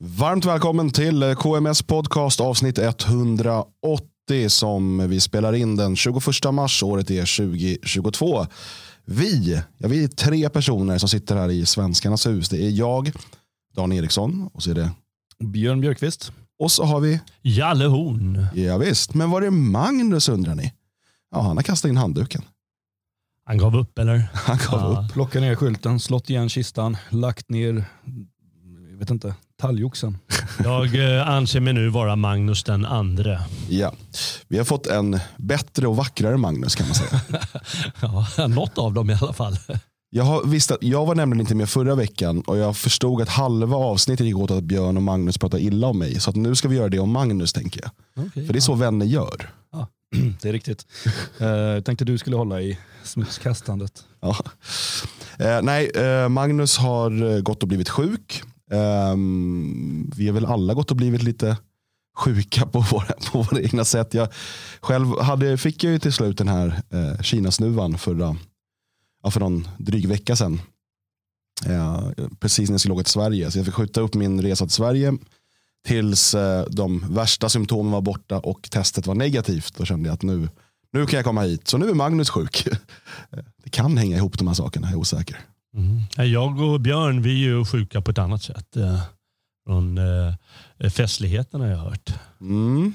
[0.00, 6.82] Varmt välkommen till KMS podcast avsnitt 180 som vi spelar in den 21 mars.
[6.82, 8.46] Året är 2022.
[9.04, 12.48] Vi, ja, vi är tre personer som sitter här i Svenskarnas hus.
[12.48, 13.12] Det är jag,
[13.74, 14.90] Dan Eriksson och så är det
[15.38, 16.32] Björn Björkqvist.
[16.58, 18.46] Och så har vi Jalle Horn.
[18.54, 19.14] Ja, visst.
[19.14, 20.72] men var är Magnus undrar ni?
[21.30, 22.42] Ja, han har kastat in handduken.
[23.44, 24.28] Han gav upp eller?
[24.32, 25.00] Han gav ja.
[25.00, 25.12] upp.
[25.12, 27.84] Plockat ner skylten, slått igen kistan, lagt ner,
[28.90, 30.18] jag vet inte, talgoxen.
[30.64, 33.40] Jag eh, anser mig nu vara Magnus den andre.
[33.68, 33.92] Ja,
[34.48, 37.20] vi har fått en bättre och vackrare Magnus kan man säga.
[38.36, 39.56] ja, något av dem i alla fall.
[40.10, 43.28] Jag, har visst att, jag var nämligen inte med förra veckan och jag förstod att
[43.28, 46.20] halva avsnittet gick åt att Björn och Magnus pratade illa om mig.
[46.20, 48.26] Så att nu ska vi göra det om Magnus tänker jag.
[48.26, 49.50] Okay, För det är så vänner gör.
[49.72, 49.88] Ja,
[50.42, 50.86] det är riktigt.
[51.38, 54.04] Eh, jag tänkte du skulle hålla i smutskastandet.
[54.20, 54.36] Ja.
[55.38, 55.90] Eh, nej,
[56.28, 58.42] Magnus har gått och blivit sjuk.
[58.70, 61.56] Um, vi har väl alla gått och blivit lite
[62.16, 64.14] sjuka på våra, på våra egna sätt.
[64.14, 64.28] Jag
[64.80, 68.36] själv hade, fick jag ju till slut den här eh, Kinasnuvan förra, eh,
[69.22, 70.60] ja, för någon dryg vecka sedan.
[71.66, 72.10] Eh,
[72.40, 73.50] precis när jag skulle åka till Sverige.
[73.50, 75.12] Så jag fick skjuta upp min resa till Sverige
[75.86, 79.74] tills eh, de värsta symptomen var borta och testet var negativt.
[79.76, 80.48] Då kände jag att nu,
[80.92, 81.68] nu kan jag komma hit.
[81.68, 82.68] Så nu är Magnus sjuk.
[83.30, 85.40] Eh, det kan hänga ihop de här sakerna, jag är osäker.
[85.78, 86.30] Mm.
[86.32, 88.76] Jag och Björn vi är ju sjuka på ett annat sätt.
[88.76, 89.00] Eh,
[89.66, 92.12] från eh, festligheterna jag har hört.
[92.40, 92.92] Mm.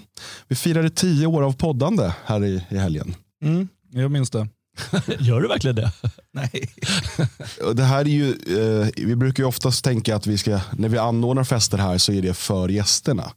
[0.48, 3.16] Vi firade tio år av poddande här i, i helgen.
[3.44, 4.48] Mm, jag minns det.
[5.20, 5.92] Gör du verkligen det?
[6.32, 6.70] Nej.
[7.76, 10.98] det här är ju, eh, vi brukar ju oftast tänka att vi ska, när vi
[10.98, 13.32] anordnar fester här så är det för gästerna.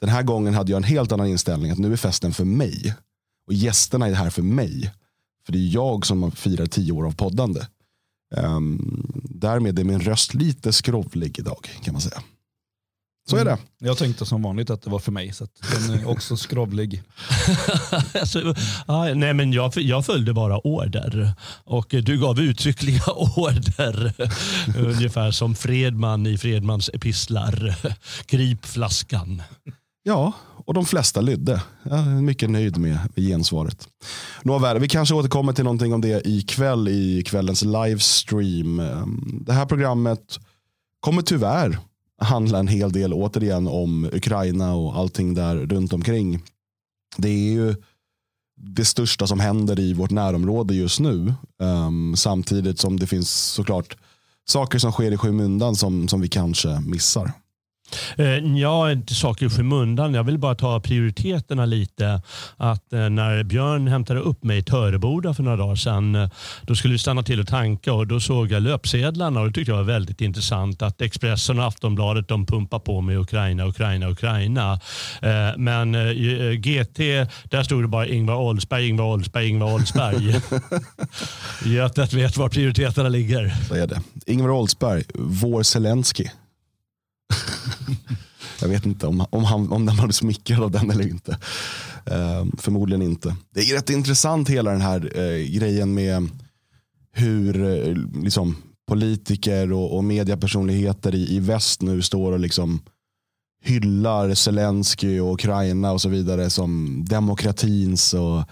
[0.00, 2.94] Den här gången hade jag en helt annan inställning, att nu är festen för mig.
[3.46, 4.92] Och gästerna är här för mig.
[5.46, 7.60] För det är jag som firar tio år av poddande.
[8.36, 12.22] Um, därmed är min röst lite skrovlig idag kan man säga.
[13.28, 13.50] Så är det.
[13.50, 13.64] Mm.
[13.78, 17.02] Jag tänkte som vanligt att det var för mig, så den är också skrovlig.
[18.20, 18.54] alltså,
[18.86, 21.34] ah, nej, men jag, jag följde bara order
[21.64, 23.02] och du gav uttryckliga
[23.36, 24.12] order.
[24.78, 27.76] Ungefär som Fredman i Fredmans epistlar.
[28.26, 29.42] Grip flaskan.
[30.02, 30.32] Ja,
[30.64, 31.62] och de flesta lydde.
[31.82, 33.88] Jag är mycket nöjd med gensvaret.
[34.42, 38.80] Nåväl, vi kanske återkommer till någonting om det ikväll i kvällens livestream.
[38.80, 40.38] Ehm, det här programmet
[41.00, 41.78] kommer tyvärr
[42.22, 46.42] handla en hel del återigen om Ukraina och allting där runt omkring.
[47.16, 47.74] Det är ju
[48.56, 51.34] det största som händer i vårt närområde just nu.
[51.58, 53.96] Um, samtidigt som det finns såklart
[54.48, 57.32] saker som sker i skymundan som, som vi kanske missar.
[58.16, 58.26] Eh,
[58.56, 60.14] ja, inte saker i skymundan.
[60.14, 62.22] Jag vill bara ta prioriteterna lite.
[62.56, 66.30] Att eh, när Björn hämtade upp mig i Töreboda för några dagar sedan, eh,
[66.62, 69.72] då skulle vi stanna till och tanka och då såg jag löpsedlarna och det tyckte
[69.72, 74.80] jag var väldigt intressant att Expressen och Aftonbladet de pumpar på med Ukraina, Ukraina, Ukraina.
[75.56, 75.92] Men
[76.62, 76.98] GT,
[77.44, 80.40] där stod det bara Ingvar Oldsberg, Ingvar Oldsberg, Ingvar Oldsberg.
[81.74, 83.54] Götet vet var prioriteterna ligger.
[83.68, 84.00] Så är det.
[84.26, 86.24] Ingvar Oldsberg, vår Zelensky.
[88.60, 91.38] jag vet inte om, om, han, om den var smickrad av den eller inte.
[92.06, 93.36] Eh, förmodligen inte.
[93.54, 96.28] Det är rätt intressant hela den här eh, grejen med
[97.12, 98.56] hur eh, liksom,
[98.88, 102.80] politiker och, och mediapersonligheter i, i väst nu står och liksom
[103.64, 108.44] hyllar Zelensky och Ukraina och så vidare som demokratins och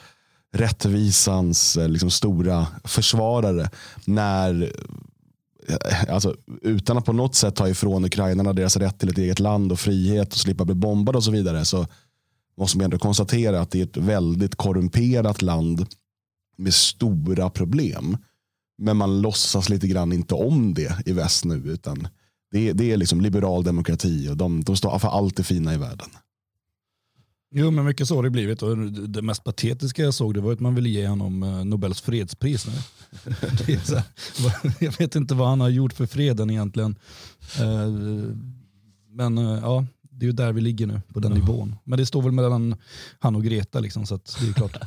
[0.52, 3.70] rättvisans eh, liksom, stora försvarare.
[4.04, 4.72] När
[5.70, 9.38] Eh, alltså, utan att på något sätt ta ifrån ukrainarna deras rätt till ett eget
[9.38, 11.86] land och frihet och slippa bli bombade och så vidare så
[12.58, 15.86] måste man ändå konstatera att det är ett väldigt korrumperat land
[16.58, 18.16] med stora problem.
[18.78, 22.08] Men man låtsas lite grann inte om det i väst nu utan
[22.52, 25.76] det, det är liksom liberal demokrati och de, de står för allt det fina i
[25.76, 26.08] världen.
[27.54, 28.62] Jo, men mycket så har det blivit.
[28.62, 32.00] Och det mest patetiska jag såg det var att man ville ge honom eh, Nobels
[32.00, 32.66] fredspris.
[33.66, 34.02] här,
[34.84, 36.96] jag vet inte vad han har gjort för freden egentligen.
[37.60, 37.88] Eh,
[39.08, 41.76] men eh, ja, det är ju där vi ligger nu, på den nivån.
[41.84, 42.76] Men det står väl mellan
[43.18, 44.76] han och Greta, liksom, så det är klart.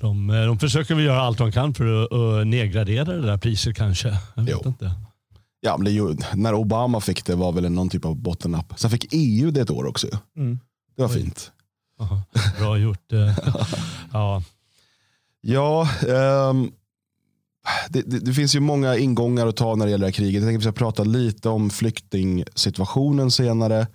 [0.00, 3.76] De, de försöker väl göra allt de kan för att, att nedgradera det där priset
[3.76, 4.18] kanske.
[4.34, 4.68] Jag vet jo.
[4.68, 4.92] inte.
[5.60, 8.72] Ja, men ju, när Obama fick det var väl någon typ av bottennapp.
[8.76, 10.06] Sen fick EU det ett år också.
[10.36, 10.58] Mm.
[10.96, 11.14] Det var Oj.
[11.14, 11.52] fint.
[12.00, 12.22] Aha,
[12.58, 13.12] bra gjort.
[13.12, 13.38] Eh.
[14.12, 14.42] ja,
[15.40, 15.88] ja
[16.50, 16.72] um,
[17.90, 20.42] det, det, det, finns ju många ingångar att ta när det gäller det här kriget.
[20.42, 23.86] Jag tänkte att vi ska prata lite om flyktingsituationen senare.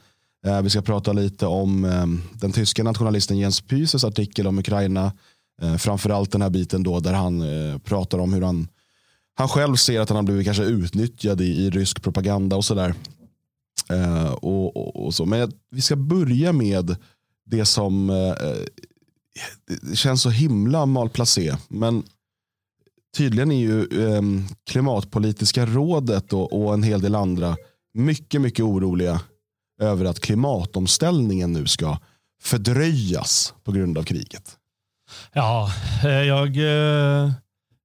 [0.47, 5.11] Uh, vi ska prata lite om um, den tyska nationalisten Jens Pyses artikel om Ukraina.
[5.63, 8.67] Uh, framförallt den här biten då där han uh, pratar om hur han,
[9.35, 12.93] han själv ser att han har blivit kanske utnyttjad i, i rysk propaganda och sådär.
[13.89, 15.25] Eh, och, och, och, så.
[15.25, 16.95] Men vi ska börja med
[17.45, 18.65] det som eh, eh
[19.81, 21.55] det känns så himla malplacé.
[21.67, 22.03] Men
[23.17, 24.21] tydligen är ju eh,
[24.69, 27.57] klimatpolitiska rådet och, och en hel del andra
[27.93, 29.21] mycket, mycket oroliga
[29.81, 31.97] över att klimatomställningen nu ska
[32.41, 34.57] fördröjas på grund av kriget.
[35.33, 35.71] Ja,
[36.03, 37.31] eh, jag, eh,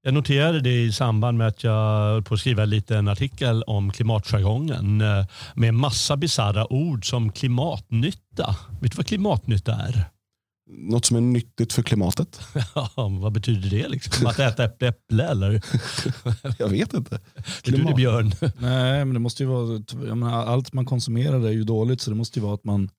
[0.04, 3.62] jag noterade det i samband med att jag höll på att skriva lite en artikel
[3.62, 8.56] om klimatjargongen eh, med massa bisarra ord som klimatnytta.
[8.80, 10.04] Vet du vad klimatnytta är?
[10.70, 12.40] Något som är nyttigt för klimatet.
[12.74, 13.88] Ja, vad betyder det?
[13.88, 14.26] Liksom?
[14.26, 15.62] Att äta äpple, äpple eller?
[16.58, 17.20] jag vet inte.
[17.64, 18.32] Betyder det björn?
[18.58, 22.16] Nej, men det måste ju vara, menar, allt man konsumerar är ju dåligt så det
[22.16, 22.90] måste ju vara att man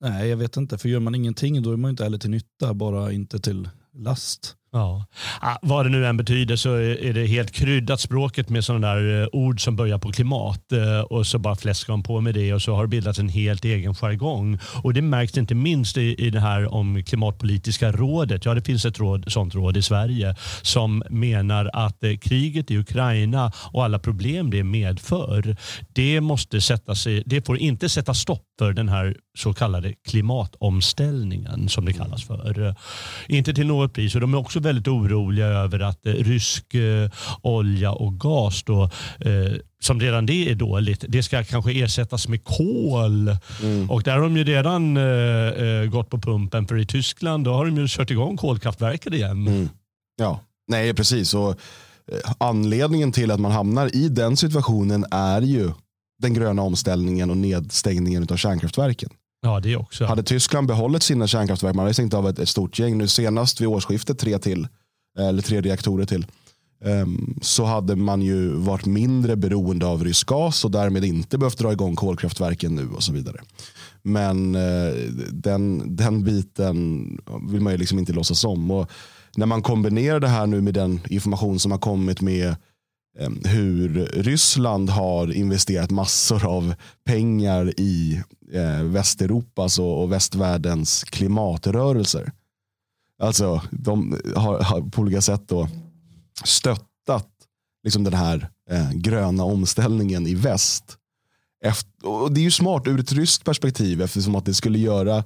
[0.00, 0.78] Nej, jag vet inte.
[0.78, 4.56] För gör man ingenting då är man inte heller till nytta, bara inte till last.
[4.72, 5.06] Ja.
[5.40, 9.22] Ah, vad det nu än betyder så är det helt kryddat språket med sådana där
[9.22, 12.54] eh, ord som börjar på klimat eh, och så bara fläskar de på med det
[12.54, 14.58] och så har det bildats en helt egen jargong.
[14.82, 18.44] Och det märks inte minst i, i det här om klimatpolitiska rådet.
[18.44, 22.78] Ja, det finns ett råd, sånt råd i Sverige som menar att eh, kriget i
[22.78, 25.56] Ukraina och alla problem det medför,
[25.92, 31.68] det måste sätta sig, det får inte sätta stopp för den här så kallade klimatomställningen
[31.68, 32.74] som det kallas för.
[33.28, 34.14] Inte till något pris.
[34.14, 37.10] Och de är också väldigt oroliga över att eh, rysk eh,
[37.42, 38.82] olja och gas då,
[39.20, 43.36] eh, som redan det är dåligt, det ska kanske ersättas med kol.
[43.62, 43.90] Mm.
[43.90, 47.66] Och där har de ju redan eh, gått på pumpen för i Tyskland då har
[47.66, 49.46] de ju kört igång kolkraftverket igen.
[49.46, 49.68] Mm.
[50.16, 51.34] Ja, nej precis.
[51.34, 51.60] Och,
[52.38, 55.70] anledningen till att man hamnar i den situationen är ju
[56.18, 59.10] den gröna omställningen och nedstängningen av kärnkraftverken.
[59.40, 60.04] Ja, det också.
[60.04, 63.60] Hade Tyskland behållit sina kärnkraftverk, man hade stängt av ett, ett stort gäng, nu senast
[63.60, 64.68] vid årsskiftet tre till,
[65.18, 66.26] eh, eller tre reaktorer till,
[66.84, 71.58] um, så hade man ju varit mindre beroende av rysk gas och därmed inte behövt
[71.58, 73.40] dra igång kolkraftverken nu och så vidare.
[74.02, 74.94] Men uh,
[75.32, 77.06] den, den biten
[77.50, 78.70] vill man ju liksom inte låtsas om.
[78.70, 78.90] Och
[79.36, 82.56] när man kombinerar det här nu med den information som har kommit med
[83.18, 86.74] Eh, hur Ryssland har investerat massor av
[87.04, 88.22] pengar i
[88.52, 92.32] eh, Västeuropas och västvärldens klimatrörelser.
[93.22, 95.68] Alltså de har, har på olika sätt då
[96.44, 97.28] stöttat
[97.84, 100.96] liksom den här eh, gröna omställningen i väst.
[101.64, 105.16] Efter, och det är ju smart ur ett ryskt perspektiv eftersom att det skulle göra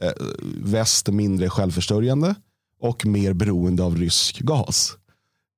[0.00, 0.12] eh,
[0.56, 2.34] väst mindre självförsörjande
[2.80, 4.96] och mer beroende av rysk gas.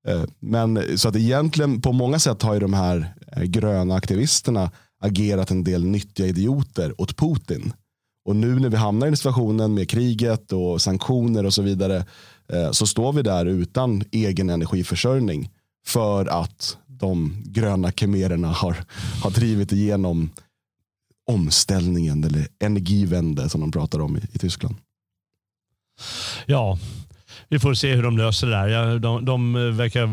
[0.09, 4.71] Eh, men så att egentligen på många sätt har ju de här eh, gröna aktivisterna
[5.01, 7.73] agerat en del nyttiga idioter åt Putin.
[8.25, 12.05] Och nu när vi hamnar i situationen med kriget och sanktioner och så vidare
[12.49, 15.51] eh, så står vi där utan egen energiförsörjning
[15.87, 18.85] för att de gröna kemererna har,
[19.23, 20.31] har drivit igenom
[21.31, 24.77] omställningen eller energivände som de pratar om i, i Tyskland.
[26.47, 26.79] Ja,
[27.49, 28.99] vi får se hur de löser det där.
[28.99, 30.09] De, de verkar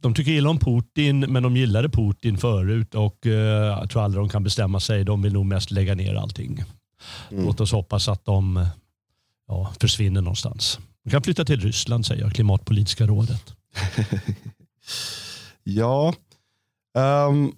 [0.00, 4.22] de tycker illa om Putin, men de gillade Putin förut och uh, jag tror aldrig
[4.22, 5.04] de kan bestämma sig.
[5.04, 6.64] De vill nog mest lägga ner allting.
[7.30, 7.44] Mm.
[7.44, 8.66] Låt oss hoppas att de
[9.48, 10.78] ja, försvinner någonstans.
[11.04, 13.54] De kan flytta till Ryssland säger Klimatpolitiska rådet.
[15.64, 16.14] ja,
[17.28, 17.52] um,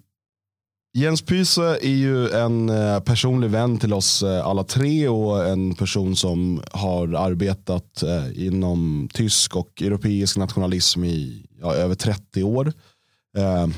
[0.97, 5.75] Jens Pyse är ju en eh, personlig vän till oss eh, alla tre och en
[5.75, 12.73] person som har arbetat eh, inom tysk och europeisk nationalism i ja, över 30 år.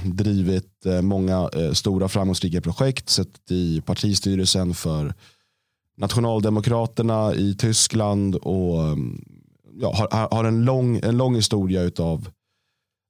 [0.04, 5.14] drivit många stora framgångsrika projekt, suttit i partistyrelsen för
[5.98, 9.22] Nationaldemokraterna i Tyskland och mm,
[9.74, 12.30] ja, har, har en, lång, en lång historia av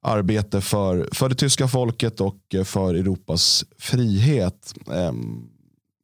[0.02, 4.74] arbete för, för det tyska folket och för Europas frihet.
[4.92, 5.48] Ehm,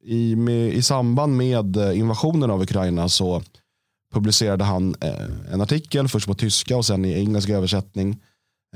[0.05, 3.43] I, med, I samband med invasionen av Ukraina så
[4.13, 8.21] publicerade han eh, en artikel, först på tyska och sen i engelsk översättning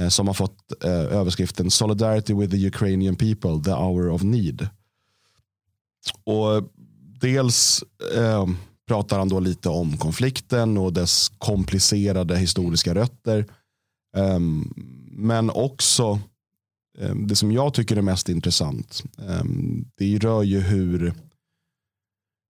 [0.01, 4.69] eh, som har fått eh, överskriften Solidarity with the Ukrainian people, the hour of need.
[6.25, 6.69] Och
[7.21, 7.85] dels
[8.17, 8.47] eh,
[8.89, 13.47] pratar han då lite om konflikten och dess komplicerade historiska rötter.
[14.17, 14.75] Um,
[15.19, 16.21] men också
[16.99, 19.03] eh, det som jag tycker är mest intressant.
[19.19, 19.45] Eh,
[19.97, 21.15] det rör ju hur,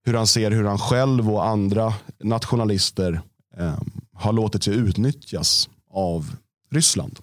[0.04, 3.20] hur han ser hur han själv och andra nationalister
[3.56, 3.78] eh,
[4.12, 6.36] har låtit sig utnyttjas av
[6.70, 7.18] Ryssland.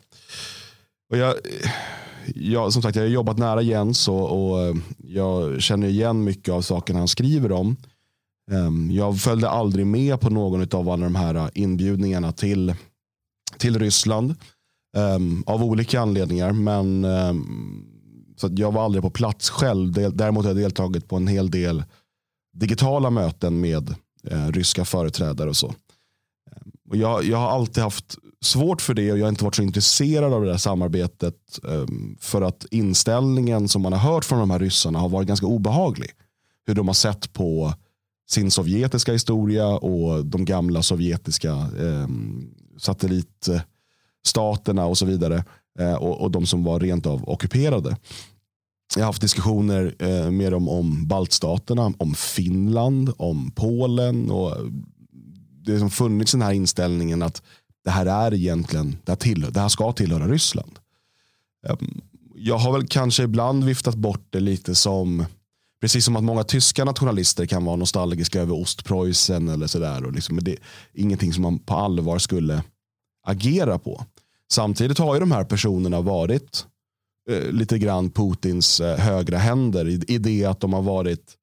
[1.10, 1.36] Och jag,
[2.36, 6.62] jag, som sagt, jag har jobbat nära Jens och, och jag känner igen mycket av
[6.62, 7.75] sakerna han skriver om.
[8.92, 12.75] Jag följde aldrig med på någon av alla de här inbjudningarna till,
[13.58, 14.36] till Ryssland.
[14.96, 16.52] Um, av olika anledningar.
[16.52, 17.86] Men um,
[18.36, 19.92] så jag var aldrig på plats själv.
[19.92, 21.84] Däremot har jag deltagit på en hel del
[22.54, 23.96] digitala möten med
[24.32, 25.68] uh, ryska företrädare och så.
[25.68, 29.56] Ehm, och jag, jag har alltid haft svårt för det och jag har inte varit
[29.56, 31.60] så intresserad av det där samarbetet.
[31.64, 35.48] Um, för att inställningen som man har hört från de här ryssarna har varit ganska
[35.48, 36.10] obehaglig.
[36.68, 37.74] Hur de har sett på
[38.30, 42.08] sin sovjetiska historia och de gamla sovjetiska eh,
[44.27, 45.44] staterna och så vidare.
[45.79, 47.98] Eh, och, och, de som var rent av ockuperade.
[48.96, 54.32] Jag har haft diskussioner eh, med dem om baltstaterna, om Finland, om Polen.
[54.32, 54.58] och
[55.65, 57.41] Det har liksom funnits den här inställningen att
[57.84, 60.79] det här är egentligen, det här, till, det här ska tillhöra Ryssland.
[61.67, 62.01] Ehm,
[62.36, 65.25] jag har väl kanske ibland viftat bort det lite som
[65.82, 70.12] Precis som att många tyska nationalister kan vara nostalgiska över Ostpreussen eller sådär.
[70.12, 70.58] liksom, det är
[70.94, 72.63] ingenting som man på allvar skulle
[73.27, 74.05] agera på.
[74.52, 76.66] Samtidigt har ju de här personerna varit
[77.30, 81.34] eh, lite grann Putins eh, högra händer i, i det att de har varit,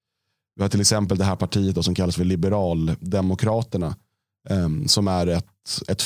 [0.57, 3.97] vi har till exempel det här partiet då, som kallas för Liberaldemokraterna
[4.49, 5.47] eh, som är ett,
[5.89, 6.03] ett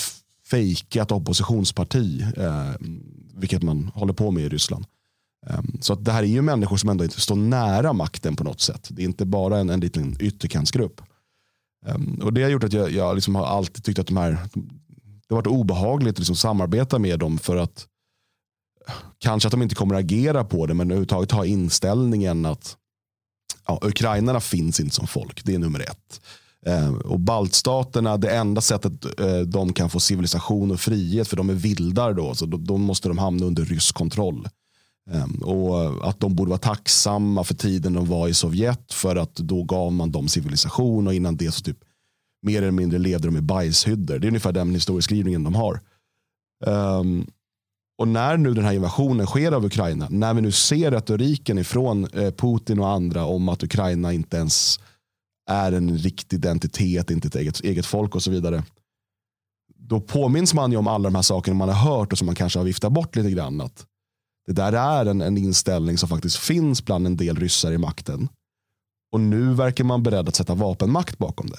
[0.51, 2.73] fejkat oppositionsparti, eh,
[3.35, 4.87] vilket man håller på med i Ryssland.
[5.47, 8.45] Ehm, så att det här är ju människor som ändå inte står nära makten på
[8.45, 8.89] något sätt.
[8.91, 11.01] Det är inte bara en, en liten ytterkantsgrupp.
[11.87, 14.39] Ehm, och det har gjort att jag, jag liksom har alltid tyckt att de här,
[15.29, 17.87] det har varit obehagligt att liksom samarbeta med dem för att
[19.19, 22.77] kanske att de inte kommer att agera på det men överhuvudtaget ha inställningen att
[23.67, 25.45] ja, ukrainarna finns inte som folk.
[25.45, 26.21] Det är nummer ett.
[26.67, 31.51] Eh, och baltstaterna, det enda sättet eh, de kan få civilisation och frihet, för de
[31.51, 34.49] är vildar då, så då, då måste de hamna under rysk kontroll.
[35.11, 39.35] Eh, och att de borde vara tacksamma för tiden de var i Sovjet för att
[39.35, 41.79] då gav man dem civilisation och innan det så typ
[42.43, 44.19] mer eller mindre levde de i bajshyddor.
[44.19, 45.81] Det är ungefär den historieskrivningen de har.
[46.67, 47.27] Um,
[47.99, 52.05] och när nu den här invasionen sker av Ukraina, när vi nu ser retoriken ifrån
[52.05, 54.81] eh, Putin och andra om att Ukraina inte ens
[55.51, 58.65] är en riktig identitet, inte ett eget, eget folk och så vidare.
[59.75, 62.35] Då påminns man ju om alla de här sakerna man har hört och som man
[62.35, 63.61] kanske har viftat bort lite grann.
[63.61, 63.87] Att
[64.47, 68.29] det där är en, en inställning som faktiskt finns bland en del ryssar i makten.
[69.13, 71.59] Och nu verkar man beredd att sätta vapenmakt bakom det.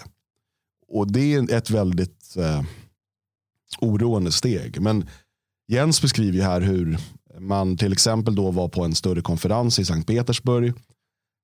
[0.88, 2.64] Och det är ett väldigt eh,
[3.80, 4.82] oroande steg.
[4.82, 5.06] Men
[5.68, 6.98] Jens beskriver här hur
[7.40, 10.74] man till exempel då var på en större konferens i Sankt Petersburg.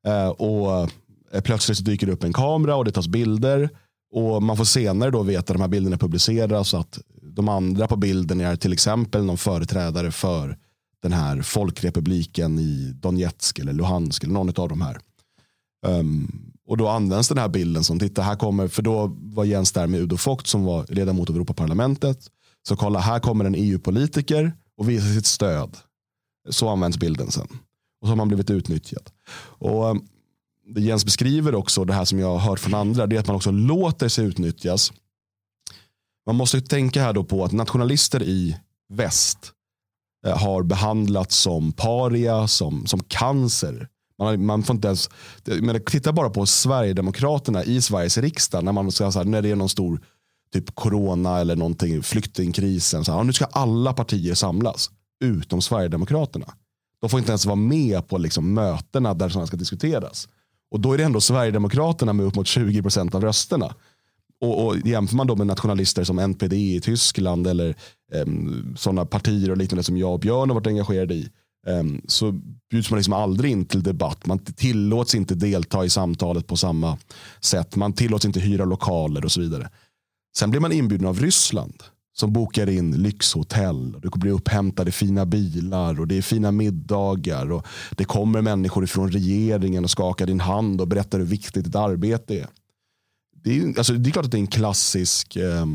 [0.08, 0.90] Eh, och
[1.32, 3.70] eh, plötsligt dyker det upp en kamera och det tas bilder.
[4.12, 6.74] Och man får senare då veta att de här bilderna publiceras.
[6.74, 10.58] att de andra på bilden är till exempel någon företrädare för
[11.02, 14.98] den här folkrepubliken i Donetsk eller Luhansk eller någon av de här.
[15.86, 19.72] Um, och då används den här bilden som, titta här kommer, för då var Jens
[19.72, 22.28] där med Udo Fogt som var ledamot av Europaparlamentet.
[22.68, 25.78] Så kolla, här kommer en EU-politiker och visar sitt stöd.
[26.50, 27.48] Så används bilden sen.
[28.02, 29.10] Och så har man blivit utnyttjad.
[29.40, 29.98] Och
[30.76, 33.28] det Jens beskriver också, det här som jag har hört från andra, det är att
[33.28, 34.94] man också låter sig utnyttjas.
[36.26, 38.58] Man måste tänka här då på att nationalister i
[38.94, 39.52] väst
[40.26, 43.88] eh, har behandlats som paria, som, som cancer.
[44.20, 45.10] Man, man får inte ens,
[45.46, 49.50] men titta bara på Sverigedemokraterna i Sveriges riksdag när, man ska, så här, när det
[49.50, 50.02] är någon stor
[50.54, 53.06] typ corona eller någonting, flyktingkrisen.
[53.06, 54.92] Så här, nu ska alla partier samlas,
[55.24, 56.54] utom Sverigedemokraterna.
[57.02, 60.28] De får inte ens vara med på liksom mötena där sådana ska diskuteras.
[60.72, 63.76] Och då är det ändå Sverigedemokraterna med upp mot 20% av rösterna.
[64.42, 67.70] Och, och jämför man då med nationalister som NPD i Tyskland eller
[68.14, 68.26] eh,
[68.76, 71.30] sådana partier och liknande som jag och Björn har varit engagerade i.
[71.68, 72.32] Ehm, så
[72.72, 74.26] bjuds man liksom aldrig in till debatt.
[74.26, 76.98] Man tillåts inte delta i samtalet på samma
[77.40, 77.76] sätt.
[77.76, 79.70] Man tillåts inte hyra lokaler och så vidare.
[80.38, 81.84] Sen blir man inbjuden av Ryssland
[82.16, 83.96] som bokar in lyxhotell.
[84.02, 87.52] Du blir upphämtad i fina bilar och det är fina middagar.
[87.52, 91.76] och Det kommer människor från regeringen och skakar din hand och berättar hur viktigt ditt
[91.76, 92.48] arbete är
[93.44, 95.66] det är, alltså, det är klart att det är en klassisk eh,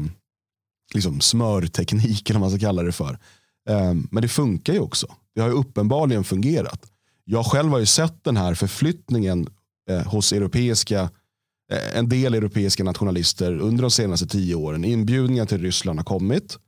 [0.95, 3.19] liksom smörteknik, eller vad man ska kalla det för.
[3.69, 5.07] Eh, men det funkar ju också.
[5.39, 6.91] Det har ju uppenbarligen fungerat.
[7.25, 9.49] Jag själv har ju sett den här förflyttningen
[9.91, 11.11] eh, hos europeiska,
[11.73, 14.85] eh, en del europeiska nationalister under de senaste tio åren.
[14.85, 16.59] Inbjudningar till Ryssland har kommit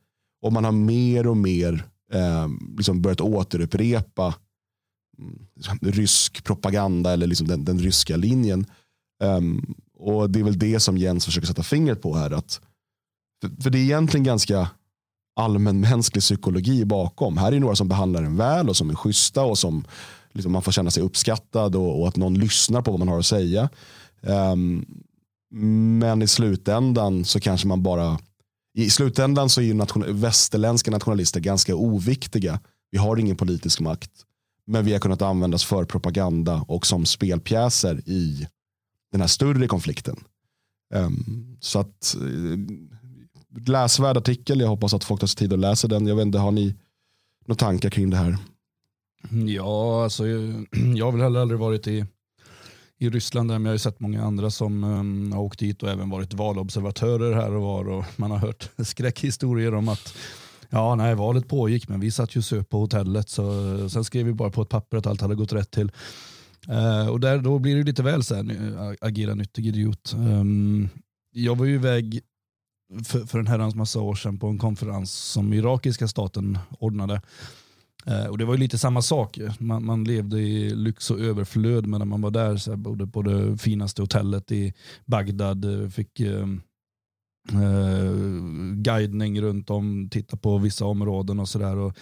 [0.43, 4.35] och man har mer och mer eh, liksom börjat återupprepa
[5.19, 5.39] mm,
[5.81, 8.67] rysk propaganda eller liksom den, den ryska linjen.
[9.23, 12.31] Um, och Det är väl det som Jens försöker sätta fingret på här.
[12.31, 12.61] Att,
[13.43, 14.71] för, för det är egentligen ganska
[15.41, 17.37] allmänmänsklig psykologi bakom.
[17.37, 19.85] Här är några som behandlar en väl och som är schyssta och som
[20.33, 23.19] liksom man får känna sig uppskattad och, och, att någon lyssnar på vad man har
[23.19, 23.69] att säga.
[24.23, 24.87] Um,
[26.01, 28.19] men i slutändan så kanske man bara
[28.75, 32.61] i slutändan så är ju nation, västerländska nationalister ganska oviktiga.
[32.91, 34.11] Vi har ingen politisk makt.
[34.67, 38.47] Men vi har kunnat användas för propaganda och som spelpjäser i
[39.13, 40.17] den här större konflikten.
[40.95, 42.59] Um, så att uh,
[43.67, 46.07] läsvärd artikel, jag hoppas att folk tar sig tid att läsa den.
[46.07, 46.75] Jag vet inte, har ni
[47.47, 48.37] några tankar kring det här?
[49.47, 52.07] Ja, alltså, jag har väl heller aldrig varit i,
[52.99, 55.83] i Ryssland där, men jag har ju sett många andra som um, har åkt dit
[55.83, 60.15] och även varit valobservatörer här och var och man har hört skräckhistorier om att
[60.73, 64.33] Ja, nej, valet pågick men vi satt ju söp på hotellet så sen skrev vi
[64.33, 65.93] bara på ett papper att allt hade gått rätt till.
[66.69, 70.15] Uh, och där, då blir det lite väl så här, agera nyttig idiot.
[70.17, 70.89] Um,
[71.33, 72.21] jag var ju iväg
[73.05, 77.21] för, för en herrans massa år sedan på en konferens som irakiska staten ordnade.
[78.07, 79.39] Eh, och Det var ju lite samma sak.
[79.59, 82.57] Man, man, levde i lyx och överflöd medan man var där.
[82.57, 84.75] Så här, bodde på det finaste hotellet i
[85.07, 85.65] Bagdad.
[85.65, 86.47] Eh, fick eh,
[87.53, 88.13] eh,
[88.75, 91.93] guidning runt om, titta på vissa områden och sådär.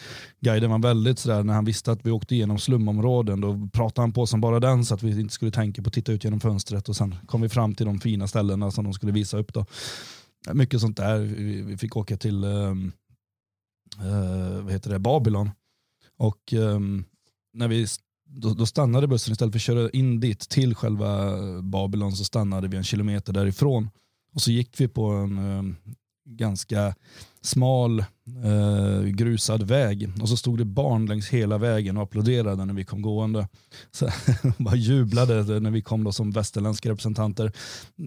[0.40, 4.12] Guiden var väldigt sådär, när han visste att vi åkte igenom slumområden, då pratade han
[4.12, 6.40] på som bara den så att vi inte skulle tänka på att titta ut genom
[6.40, 9.54] fönstret och sen kom vi fram till de fina ställena som de skulle visa upp.
[9.54, 9.66] Då.
[10.52, 11.18] Mycket sånt där.
[11.64, 12.92] Vi fick åka till um,
[14.04, 15.50] uh, vad heter det, Babylon
[16.16, 17.04] och um,
[17.52, 17.86] när vi
[18.26, 22.68] då, då, stannade bussen istället för att köra in dit till själva Babylon så stannade
[22.68, 23.90] vi en kilometer därifrån
[24.34, 25.76] och så gick vi på en um,
[26.28, 26.94] ganska
[27.48, 27.98] smal
[28.44, 32.84] eh, grusad väg och så stod det barn längs hela vägen och applåderade när vi
[32.84, 33.48] kom gående.
[33.90, 34.08] Så,
[34.58, 37.52] bara jublade när vi kom då som västerländska representanter.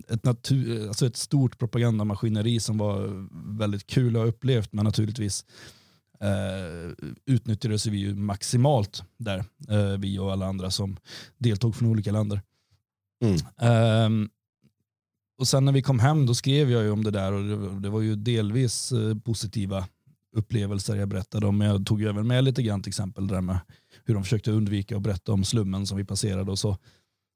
[0.10, 5.46] Ett, natur, alltså ett stort propagandamaskineri som var väldigt kul att ha upplevt men naturligtvis
[6.22, 9.38] eh, utnyttjades vi ju maximalt där,
[9.70, 10.98] eh, vi och alla andra som
[11.38, 12.42] deltog från olika länder.
[13.24, 14.06] Mm.
[14.06, 14.30] Um,
[15.42, 17.80] och sen när vi kom hem då skrev jag ju om det där och det,
[17.80, 19.88] det var ju delvis eh, positiva
[20.36, 21.58] upplevelser jag berättade om.
[21.58, 23.60] Men jag tog ju även med lite grann till exempel det där med
[24.06, 26.78] hur de försökte undvika att berätta om slummen som vi passerade och så.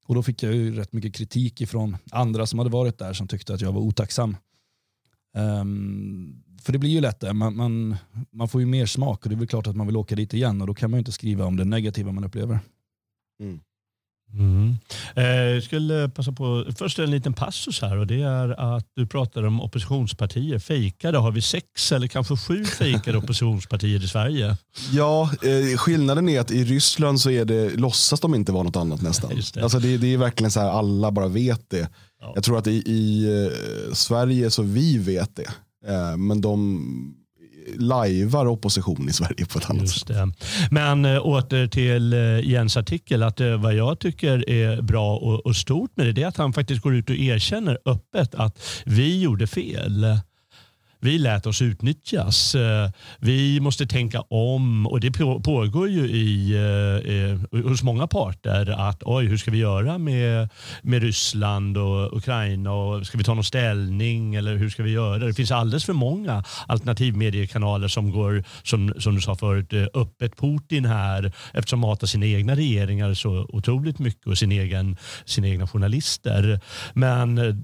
[0.06, 3.28] Och då fick jag ju rätt mycket kritik ifrån andra som hade varit där som
[3.28, 4.38] tyckte att jag var otacksam.
[5.38, 7.96] Um, för det blir ju lätt det, man, man,
[8.32, 10.34] man, får ju mer smak och det är väl klart att man vill åka dit
[10.34, 12.60] igen och då kan man ju inte skriva om det negativa man upplever.
[13.40, 13.60] Mm.
[14.34, 14.78] Mm.
[15.16, 19.08] Eh, jag skulle passa på, först en liten passus här och det är att du
[19.08, 20.60] pratar om oppositionspartier.
[20.60, 24.58] Fejkade, har vi sex eller kanske sju fejkade oppositionspartier i Sverige?
[24.92, 28.76] Ja, eh, skillnaden är att i Ryssland så är det, låtsas de inte vara något
[28.76, 29.32] annat nästan.
[29.54, 29.64] det.
[29.64, 31.90] Alltså det, det är verkligen så här, alla bara vet det.
[32.22, 32.32] Ja.
[32.36, 35.52] Jag tror att i, i uh, Sverige så vi vet det.
[36.18, 36.82] Men de
[37.78, 40.18] lajvar opposition i Sverige på ett annat Just sätt.
[40.72, 43.24] Men äh, åter till äh, Jens artikel.
[43.24, 46.38] att äh, Vad jag tycker är bra och, och stort med det, det är att
[46.38, 50.20] han faktiskt går ut och erkänner öppet att vi gjorde fel.
[51.00, 52.56] Vi lät oss utnyttjas.
[52.56, 55.12] Eh, vi måste tänka om och det
[55.44, 56.54] pågår ju i,
[57.52, 60.50] eh, hos många parter att oj, hur ska vi göra med,
[60.82, 65.18] med Ryssland och Ukraina och ska vi ta någon ställning eller hur ska vi göra?
[65.18, 70.38] Det finns alldeles för många alternativmediekanaler som går, som, som du sa förut, eh, öppet
[70.38, 75.48] Putin här eftersom de hatar sina egna regeringar så otroligt mycket och sin egen, sina
[75.48, 76.60] egna journalister.
[76.94, 77.56] Men eh,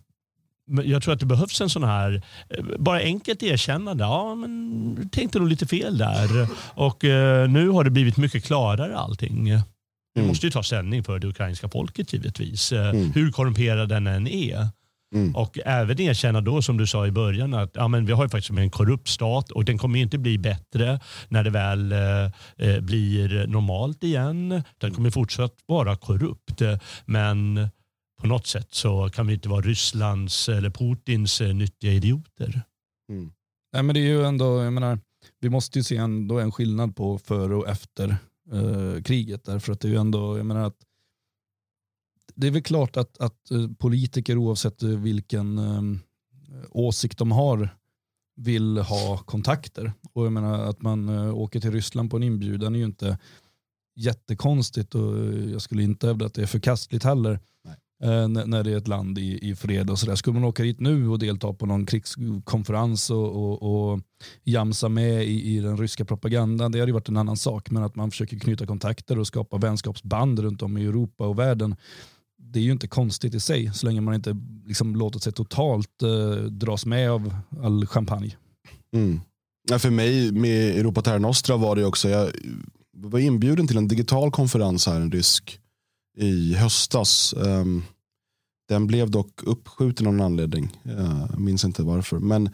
[0.84, 4.04] jag tror att det behövs en sån här, eh, bara enkelt erkännande.
[4.04, 6.48] Ja, men tänkte nog lite fel där.
[6.74, 9.46] Och eh, nu har det blivit mycket klarare allting.
[10.14, 10.28] Vi mm.
[10.28, 12.72] måste ju ta ställning för det ukrainska folket givetvis.
[12.72, 13.12] Eh, mm.
[13.12, 14.68] Hur korrumperad den än är.
[15.16, 15.36] Mm.
[15.36, 18.30] Och även erkänna då som du sa i början att ja, men vi har ju
[18.30, 23.48] faktiskt en korrupt stat och den kommer inte bli bättre när det väl eh, blir
[23.48, 24.64] normalt igen.
[24.78, 26.62] Den kommer fortsatt vara korrupt.
[27.06, 27.70] Men
[28.22, 32.62] på något sätt så kan vi inte vara Rysslands eller Putins eh, nyttiga idioter.
[33.10, 33.32] Mm.
[33.74, 35.00] Nej, men det är ju ändå, jag menar,
[35.40, 38.18] vi måste ju se ändå en skillnad på före och efter
[38.52, 39.44] eh, kriget.
[39.44, 40.78] Därför att det är ju ändå, jag menar att
[42.36, 45.82] det är väl klart att, att eh, politiker oavsett vilken eh,
[46.70, 47.70] åsikt de har
[48.36, 49.94] vill ha kontakter.
[50.14, 53.18] Och jag menar att man eh, åker till Ryssland på en inbjudan är ju inte
[53.96, 57.40] jättekonstigt och jag skulle inte hävda att det är förkastligt heller.
[57.64, 60.16] Nej eh, Eh, när det är ett land i, i fred och sådär.
[60.16, 64.00] Skulle man åka dit nu och delta på någon krigskonferens och, och, och
[64.44, 67.72] jamsa med i, i, den ryska propagandan, det hade ju varit en annan sak.
[67.72, 71.76] Men att man försöker knyta kontakter och skapa vänskapsband runt om i Europa och världen,
[72.38, 76.02] det är ju inte konstigt i sig så länge man inte liksom låter sig totalt
[76.04, 78.36] eh, dras med av all champagne.
[78.96, 79.20] Mm.
[79.70, 82.32] Ja, för mig med Europa Terra Nostra var det också, jag
[82.98, 85.61] var inbjuden till en digital konferens här, en rysk
[86.18, 87.34] i höstas.
[87.34, 87.84] Ehm,
[88.68, 90.78] den blev dock uppskjuten av någon anledning.
[90.84, 92.20] Eh, jag minns inte varför.
[92.20, 92.50] Men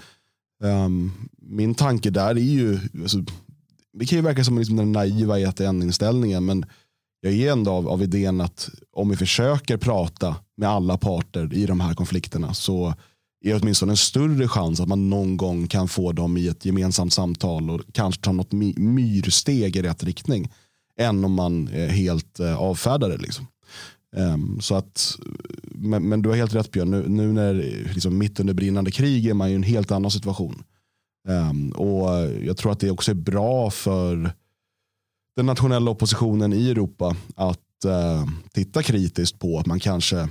[0.64, 3.18] ehm, min tanke där är ju, alltså,
[3.94, 6.66] det kan ju verka som liksom den naiva i ett en inställningen men
[7.22, 11.66] jag är ändå av, av idén att om vi försöker prata med alla parter i
[11.66, 12.94] de här konflikterna så
[13.46, 16.66] är det åtminstone en större chans att man någon gång kan få dem i ett
[16.66, 20.52] gemensamt samtal och kanske ta något myrsteg i rätt riktning
[21.00, 23.18] än om man helt eh, avfärdar det.
[23.18, 23.48] Liksom.
[24.16, 25.18] Um, så att,
[25.64, 27.54] men, men, du har helt rätt Björn, nu, nu när
[27.94, 30.64] liksom, mitt under brinnande krig är man i en helt annan situation.
[31.28, 32.10] Um, och
[32.44, 34.32] Jag tror att det också är bra för
[35.36, 40.30] den nationella oppositionen i Europa att uh, titta kritiskt på att man kanske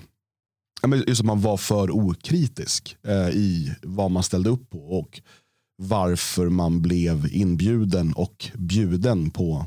[1.07, 5.21] just att man var för okritisk uh, i vad man ställde upp på och
[5.83, 9.67] varför man blev inbjuden och bjuden på,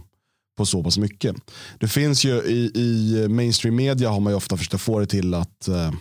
[0.60, 1.36] på så pass mycket.
[1.80, 5.34] Det finns ju i, i mainstream media har man ju ofta försökt få det till
[5.34, 5.92] att eh,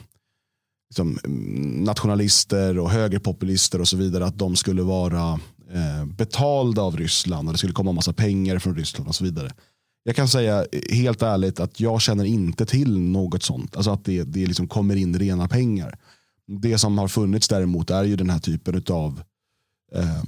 [0.91, 5.41] liksom, mm, nationalister och högerpopulister och så vidare att de skulle vara
[5.73, 9.53] eh, betalda av Ryssland och det skulle komma massa pengar från Ryssland och så vidare.
[10.05, 13.77] Jag kan säga helt ärligt att jag känner inte till något sånt.
[13.77, 15.99] Alltså att det, det liksom kommer in rena pengar.
[16.63, 19.23] Det som har funnits däremot är ju den här typen av
[19.95, 20.23] eh,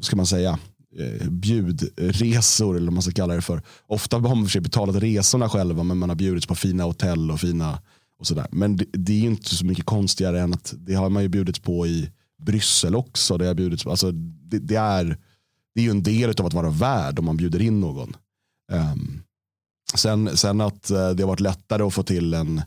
[0.00, 0.58] ska man säga,
[0.98, 3.62] eh, bjudresor eller vad man ska kalla det för.
[3.86, 7.30] Ofta har man för sig betalat resorna själva men man har bjudits på fina hotell
[7.30, 7.78] och fina
[8.18, 8.46] och sådär.
[8.50, 11.58] Men det, det är inte så mycket konstigare än att det har man ju bjudits
[11.58, 12.10] på i
[12.42, 13.38] Bryssel också.
[13.38, 15.18] Det, har bjudits, alltså, det, det, är,
[15.74, 18.16] det är ju en del av att vara värd om man bjuder in någon.
[18.72, 19.22] Um,
[19.94, 22.62] sen, sen att eh, det har varit lättare att få till en,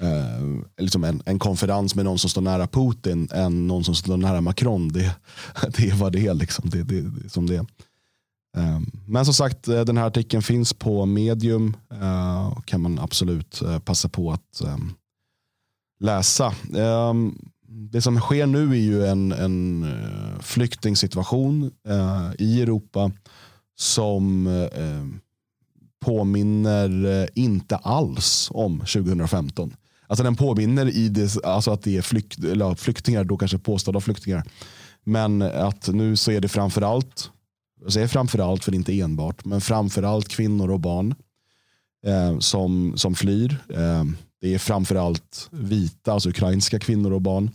[0.00, 4.16] eh, liksom en, en konferens med någon som står nära Putin än någon som står
[4.16, 4.88] nära Macron.
[4.88, 5.16] Det,
[5.76, 6.34] det är vad det är.
[6.34, 6.70] Liksom.
[6.70, 7.66] Det, det, det, som det
[8.56, 11.76] Eh, men som sagt, eh, den här artikeln finns på medium.
[11.92, 14.92] Eh, kan man absolut eh, passa på att ehm,
[16.00, 16.54] läsa.
[16.76, 17.38] Ehm,
[17.70, 21.70] det som sker nu är ju en, en eh, flyktingsituation
[22.38, 23.10] i Europa
[23.76, 24.48] som
[26.00, 29.76] påminner inte alls om 2015.
[30.08, 34.00] Alltså den påminner i det, alltså att det är flykt, eller flyktingar, då kanske påstådda
[34.00, 34.44] flyktingar.
[35.04, 37.30] Men att nu så är det framförallt,
[37.82, 41.14] jag säger framförallt för inte enbart, men framförallt kvinnor och barn
[42.06, 43.56] eh, som, som flyr.
[43.74, 44.04] Eh,
[44.40, 47.50] det är framförallt vita, alltså ukrainska kvinnor och barn.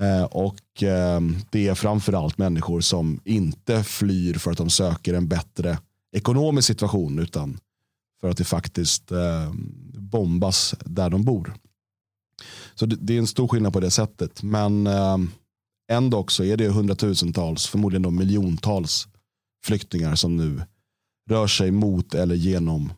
[0.00, 5.28] Eh, och eh, det är framförallt människor som inte flyr för att de söker en
[5.28, 5.78] bättre
[6.12, 7.58] ekonomisk situation utan
[8.20, 9.52] för att det faktiskt eh,
[9.98, 11.54] bombas där de bor.
[12.74, 14.42] Så det, det, är en stor skillnad på det sättet.
[14.42, 15.18] Men eh,
[15.90, 19.08] ändå så är det hundratusentals, förmodligen då miljontals
[19.64, 20.62] flyktingar som nu
[21.30, 22.92] rör sig mot eller genom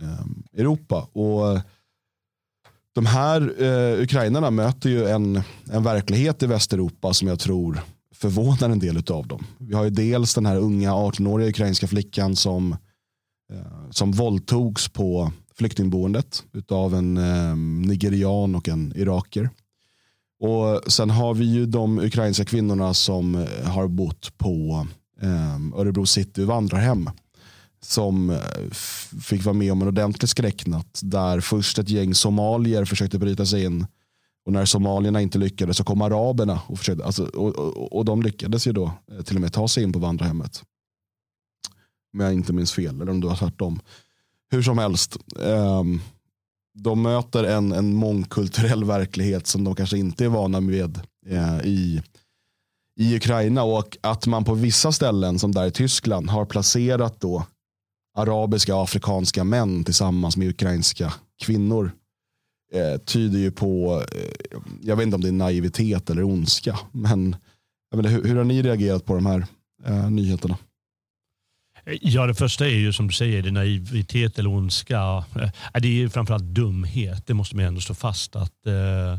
[0.00, 1.08] eh, Europa.
[1.12, 1.60] Och eh,
[2.94, 7.80] de här eh, ukrainarna möter ju en, en verklighet i Västeuropa som jag tror
[8.14, 9.46] förvånar en del av dem.
[9.58, 12.72] Vi har ju dels den här unga 18-åriga ukrainska flickan som,
[13.52, 19.50] eh, som våldtogs på flyktingboendet av en eh, nigerian och en iraker.
[20.40, 24.86] Och sen har vi ju de ukrainska kvinnorna som eh, har bott på
[25.22, 27.10] eh, Örebro city vandrarhem
[27.82, 28.70] som eh,
[29.22, 33.64] fick vara med om en ordentlig skräcknatt där först ett gäng somalier försökte bryta sig
[33.64, 33.86] in
[34.46, 38.22] och när somalierna inte lyckades så kom araberna och, försökte, alltså, och, och, och de
[38.22, 40.62] lyckades ju då eh, till och med ta sig in på vandrarhemmet.
[42.12, 43.80] Om jag inte minns fel eller om du har hört om.
[44.50, 45.16] Hur som helst.
[45.36, 46.00] Um,
[46.74, 52.02] de möter en, en mångkulturell verklighet som de kanske inte är vana med eh, i,
[52.96, 57.46] i Ukraina och att man på vissa ställen som där i Tyskland har placerat då
[58.16, 61.92] arabiska och afrikanska män tillsammans med ukrainska kvinnor
[62.72, 67.36] eh, tyder ju på, eh, jag vet inte om det är naivitet eller ondska, men
[67.96, 69.46] menar, hur, hur, har ni reagerat på de här
[69.86, 70.56] eh, nyheterna?
[72.00, 75.24] Ja, det första är ju som du säger, det naivitet eller ondska.
[75.74, 79.18] Eh, det är framförallt dumhet, det måste man ändå stå fast att eh,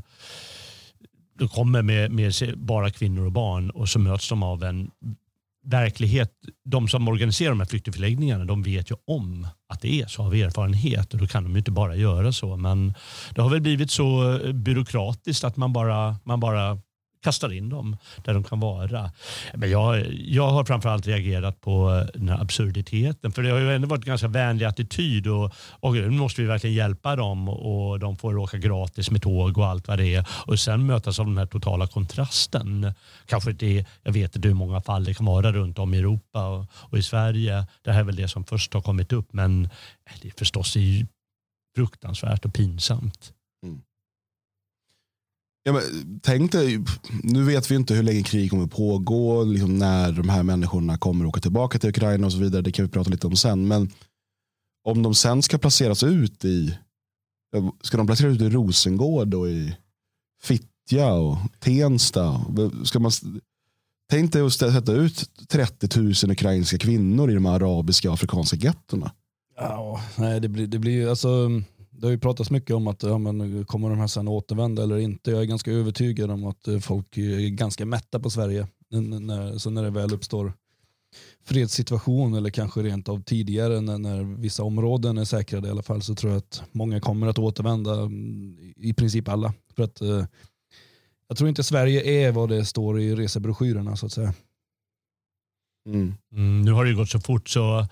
[1.40, 4.92] de kommer med, med bara kvinnor och barn och så möts de av en
[5.64, 6.32] verklighet,
[6.66, 10.36] de som organiserar de här flyktingförläggningarna, de vet ju om att det är så av
[10.36, 12.58] erfarenhet och då kan de ju inte bara göra så.
[12.58, 12.94] Men
[13.36, 16.80] det har väl blivit så eh, byråkratiskt att man bara, man bara
[17.24, 19.12] kastar in dem där de kan vara.
[19.54, 23.32] Men jag, jag har framförallt reagerat på eh, den här absurditeten.
[23.32, 26.48] För det har ju ändå varit en ganska vänlig attityd och, och nu måste vi
[26.48, 30.28] verkligen hjälpa dem och de får åka gratis med tåg och allt vad det är.
[30.46, 32.94] Och sen mötas av den här totala kontrasten.
[33.26, 36.48] Kanske det, jag vet inte hur många fall det kan vara runt om i Europa
[36.48, 37.66] och, och i Sverige.
[37.82, 40.78] Det här är väl det som först har kommit upp men eh, det är förstås
[41.76, 43.34] fruktansvärt och pinsamt.
[45.64, 45.82] Ja, men,
[46.24, 46.80] tänk dig,
[47.24, 51.26] nu vet vi inte hur länge krig kommer pågå, liksom när de här människorna kommer
[51.26, 52.62] åka tillbaka till Ukraina och så vidare.
[52.62, 53.68] Det kan vi prata lite om sen.
[53.68, 53.90] Men
[54.84, 56.78] om de sen ska placeras ut i
[57.82, 59.76] Ska de placeras ut i Rosengård och i
[60.42, 62.46] Fittja och Tensta?
[62.84, 63.12] Ska man,
[64.10, 69.12] tänk dig att sätta ut 30 000 ukrainska kvinnor i de arabiska och afrikanska gettona.
[69.56, 71.50] Ja, nej, det blir, det blir alltså,
[72.02, 74.98] det har ju pratats mycket om att ja, men kommer de här sen återvända eller
[74.98, 75.32] inte.
[75.32, 78.68] Jag är ganska övertygad om att folk är ganska mätta på Sverige.
[78.90, 80.54] När, så när det väl uppstår
[81.46, 86.02] fredssituation eller kanske rent av tidigare när, när, vissa områden är säkrade i alla fall
[86.02, 89.54] så tror jag att många kommer att återvända mm, i princip alla.
[89.76, 90.26] För att, eh,
[91.28, 94.34] jag tror inte Sverige är vad det står i resebroschyrerna så att säga.
[95.86, 96.14] Mm.
[96.32, 97.88] Mm, nu har det gått så fort så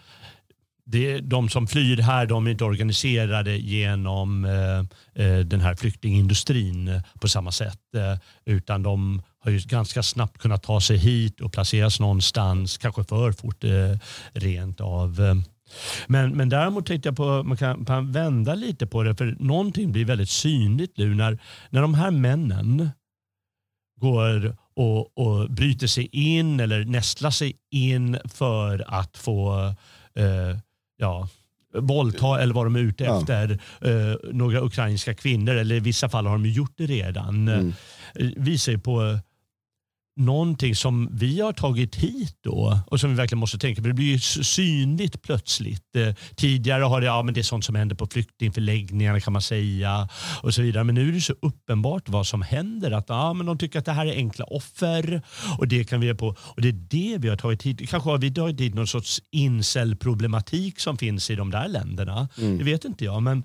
[0.92, 4.80] det, de som flyr här de är inte organiserade genom eh,
[5.26, 7.96] eh den här flyktingindustrin eh, på samma sätt.
[7.96, 13.04] Eh, utan de har ju ganska snabbt kunnat ta sig hit och placeras någonstans, kanske
[13.04, 13.98] för fort eh,
[14.34, 15.22] rent av.
[15.22, 15.36] Eh.
[16.08, 19.92] Men, men däremot tänkte jag på man kan, kan vända lite på det för någonting
[19.92, 22.90] blir väldigt synligt nu när, när de här männen
[24.02, 29.74] går och, och bryter sig in eller nästlar sig in för att få
[30.16, 30.58] eh,
[31.00, 31.28] ja,
[31.74, 33.88] våldta eller vad de är ute efter ja.
[33.90, 37.48] eh, några ukrainska kvinnor eller i vissa fall har de gjort det redan.
[37.48, 37.74] Mm.
[38.16, 39.20] Eh, visar ju på
[40.16, 43.88] någonting som vi har tagit hit då och som vi verkligen måste tänka på.
[43.88, 45.96] Det blir ju synligt plötsligt.
[45.96, 49.42] Eh, tidigare har det, ja men det är sånt som händer på flyktingförläggningarna kan man
[49.42, 50.10] säga
[50.44, 50.84] och så vidare.
[50.84, 52.92] Men nu är det så uppenbart vad som händer.
[52.92, 55.22] Att ja, men de tycker att det här är enkla offer
[55.58, 56.36] och det kan vi göra på.
[56.40, 57.90] Och det är det vi har tagit hit.
[57.90, 62.30] Kanske har vi tagit hit någon sorts incel-problematik som finns i de där länderna.
[62.38, 62.58] Mm.
[62.58, 63.24] Det vet inte jag.
[63.24, 63.44] Men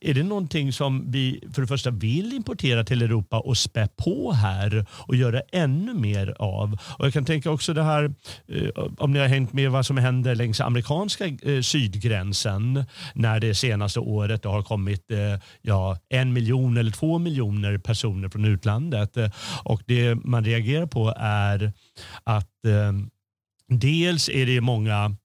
[0.00, 4.32] är det någonting som vi för det första vill importera till Europa och spä på
[4.32, 6.78] här och göra ännu mer av?
[6.98, 8.14] Och Jag kan tänka också det här,
[8.48, 13.54] eh, om ni har hängt med vad som händer längs amerikanska eh, sydgränsen när det
[13.54, 19.16] senaste året har kommit eh, ja, en miljon eller två miljoner personer från utlandet.
[19.64, 21.72] Och Det man reagerar på är
[22.24, 22.50] att
[23.68, 25.16] dels är det många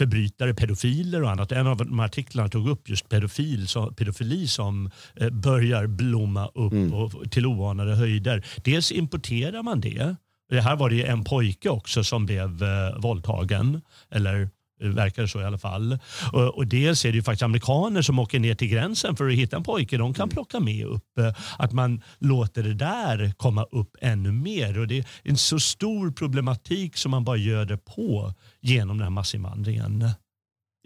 [0.00, 1.52] förbrytare, pedofiler och annat.
[1.52, 6.72] En av de artiklarna tog upp just pedofil, så, pedofili som eh, börjar blomma upp
[6.72, 6.92] mm.
[6.94, 8.44] och, till oanade höjder.
[8.64, 10.16] Dels importerar man det.
[10.50, 13.80] Det här var det en pojke också som blev eh, våldtagen.
[14.10, 14.48] Eller
[14.80, 15.98] verkar det så i alla fall.
[16.32, 19.34] Och, och dels är det ju faktiskt amerikaner som åker ner till gränsen för att
[19.34, 19.96] hitta en pojke.
[19.96, 20.34] De kan mm.
[20.34, 21.18] plocka med upp.
[21.18, 24.78] Eh, att man låter det där komma upp ännu mer.
[24.78, 29.10] Och Det är en så stor problematik som man bara göder på genom den här
[29.10, 30.08] massinvandringen.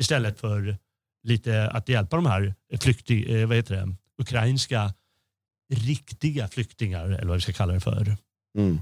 [0.00, 0.76] Istället för
[1.24, 4.94] lite att hjälpa de här flykting, eh, vad heter det, ukrainska
[5.72, 8.16] riktiga flyktingar eller vad vi ska kalla det för.
[8.58, 8.80] Mm.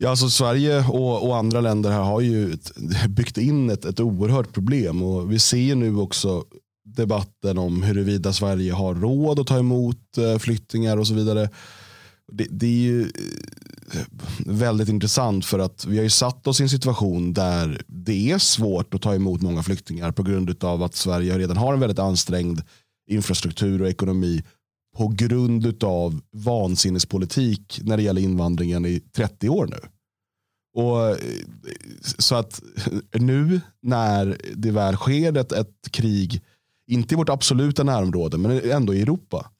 [0.00, 2.56] Ja, alltså Sverige och, och, andra länder här har ju
[3.08, 5.02] byggt in ett, ett oerhört problem.
[5.02, 6.44] Och vi ser nu också
[6.84, 11.50] debatten om huruvida Sverige har råd att ta emot eh, flyktingar och så vidare.
[12.32, 14.06] Det, det, är ju eh,
[14.46, 18.38] väldigt intressant för att vi har ju satt oss i en situation där det är
[18.38, 21.98] svårt att ta emot många flyktingar på grund av att Sverige redan har en väldigt
[21.98, 22.60] ansträngd
[23.10, 24.42] infrastruktur och ekonomi
[24.98, 29.78] på grund av vansinnespolitik när det gäller invandringen i 30 år nu.
[30.74, 31.16] Och, eh,
[32.18, 32.62] så att
[33.12, 36.42] eh, nu när det väl sker ett, ett krig,
[36.86, 39.50] inte i vårt absoluta närområde men ändå i Europa,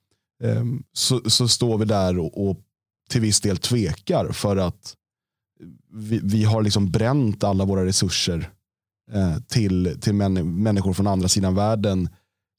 [0.44, 2.56] ehm, så, så står vi där och, och
[3.10, 4.94] till viss del tvekar för att
[5.92, 8.50] vi, vi har liksom bränt alla våra resurser
[9.12, 12.08] eh, till, till män, människor från andra sidan världen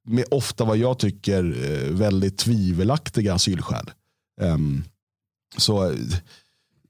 [0.09, 3.91] med ofta vad jag tycker eh, väldigt tvivelaktiga asylskäl.
[4.41, 4.83] Um,
[5.57, 5.97] så eh,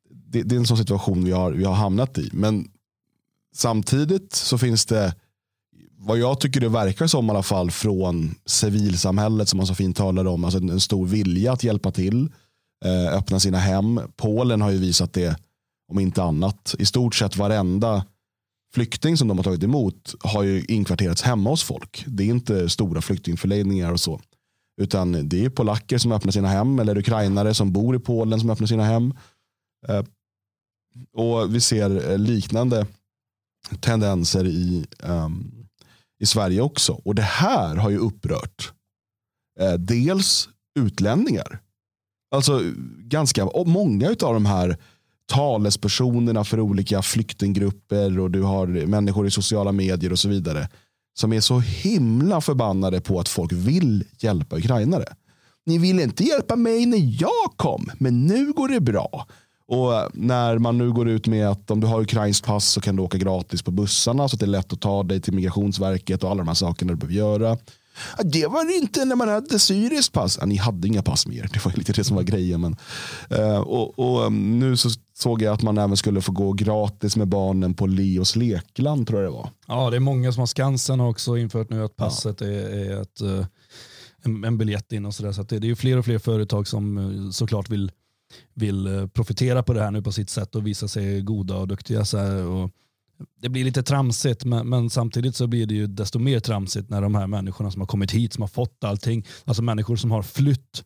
[0.09, 2.29] det, det, är en sån situation vi har, vi har hamnat i.
[2.33, 2.67] Men
[3.55, 5.15] samtidigt så finns det
[5.97, 9.97] vad jag tycker det verkar som i alla fall från civilsamhället som man så fint
[9.97, 10.43] talar om.
[10.43, 12.29] Alltså en, en stor vilja att hjälpa till.
[12.85, 14.01] Eh, öppna sina hem.
[14.15, 15.39] Polen har ju visat det
[15.91, 16.75] om inte annat.
[16.79, 18.05] I stort sett varenda
[18.73, 22.03] flykting som de har tagit emot har ju inkvarterats hemma hos folk.
[22.07, 24.21] Det är inte stora flyktingförläggningar och så.
[24.81, 28.49] Utan det är polacker som öppnar sina hem eller ukrainare som bor i Polen som
[28.49, 29.13] öppnar sina hem.
[29.87, 30.03] Eh,
[31.13, 32.87] och vi ser eh, liknande
[33.79, 35.67] tendenser i, um,
[36.19, 36.93] i Sverige också.
[36.93, 38.73] Och det här har ju upprört
[39.59, 41.59] eh, dels utlänningar.
[42.35, 42.61] Alltså
[42.97, 44.77] ganska många av de här
[45.29, 50.67] talespersonerna för olika flyktinggrupper och du har människor i sociala medier och så vidare
[51.19, 55.05] som är så himla förbannade på att folk vill hjälpa ukrainare.
[55.65, 59.27] Ni ville inte hjälpa mig när jag kom, men nu går det bra.
[59.67, 62.95] Och när man nu går ut med att om du har ukrainskt pass så kan
[62.95, 66.23] du åka gratis på bussarna så att det är lätt att ta dig till Migrationsverket
[66.23, 67.57] och alla de här sakerna du behöver göra.
[68.23, 70.37] Det var det inte när man hade syriskt pass.
[70.39, 71.49] Ja, ni hade inga pass med er.
[71.53, 72.61] Det var lite det som var grejen.
[72.61, 72.75] Men,
[73.29, 77.15] eh, och, och eh, nu så såg jag att man även skulle få gå gratis
[77.15, 79.49] med barnen på Leos lekland tror jag det var.
[79.67, 82.47] Ja, det är många som har Skansen också infört nu att passet ja.
[82.47, 83.45] är, är ett, eh,
[84.23, 85.31] en, en biljett in och sådär.
[85.31, 87.91] Så, så det, det är fler och fler företag som såklart vill
[88.53, 92.05] vill profitera på det här nu på sitt sätt och visa sig goda och duktiga.
[92.05, 92.71] Så och
[93.41, 97.01] det blir lite tramsigt men, men, samtidigt så blir det ju desto mer tramsigt när
[97.01, 100.21] de här människorna som har kommit hit, som har fått allting, alltså människor som har
[100.21, 100.83] flytt,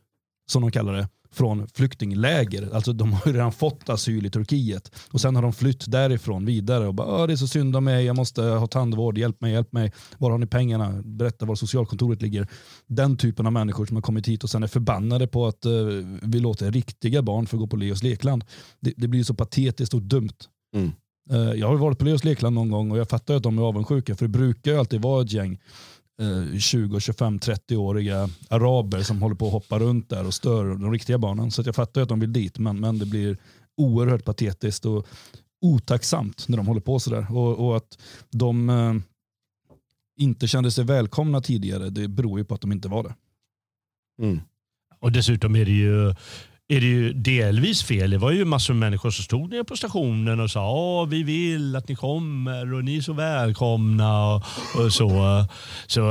[0.52, 2.70] som de kallar det, från flyktingläger.
[2.74, 6.46] Alltså de har ju redan fått asyl i Turkiet och sen har de flytt därifrån
[6.46, 9.52] vidare och bara det är så synd om mig, jag måste ha tandvård, hjälp mig,
[9.52, 9.92] hjälp mig.
[10.18, 11.02] Var har ni pengarna?
[11.06, 12.48] Berätta var socialkontoret ligger.
[12.88, 16.18] Den typen av människor som har kommit hit och sen är förbannade på att uh,
[16.22, 18.44] vi låter riktiga barn få gå på Leos lekland.
[18.80, 20.38] Det, det blir så patetiskt och dumt.
[20.76, 20.92] Mm.
[21.32, 23.62] Uh, jag har varit på Leos lekland någon gång och jag fattar att de är
[23.62, 25.60] avundsjuka för det brukar ju alltid vara ett gäng
[26.60, 31.18] 20, 25, 30-åriga araber som håller på att hoppa runt där och stör de riktiga
[31.18, 31.52] barnen.
[31.52, 33.38] Så jag fattar att de vill dit, men, men det blir
[33.78, 35.08] oerhört patetiskt och
[35.62, 37.38] otacksamt när de håller på sådär.
[37.38, 37.98] Och, och att
[38.32, 38.94] de eh,
[40.18, 43.16] inte kände sig välkomna tidigare, det beror ju på att de inte var det.
[44.24, 44.40] Mm.
[45.00, 46.16] Och dessutom är det ju
[46.76, 48.10] är det ju delvis fel.
[48.10, 51.24] Det var ju massor av människor som stod nere på stationen och sa att vi
[51.24, 54.44] vill att ni kommer och ni är så välkomna och,
[54.78, 55.46] och så.
[55.88, 56.02] Så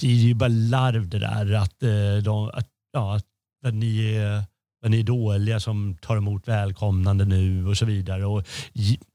[0.00, 3.20] det är ju bara larv det där att, eh, de, att, ja,
[3.66, 4.42] att ni är
[4.84, 8.26] att ni är dåliga som tar emot välkomnande nu och så vidare.
[8.26, 8.46] Och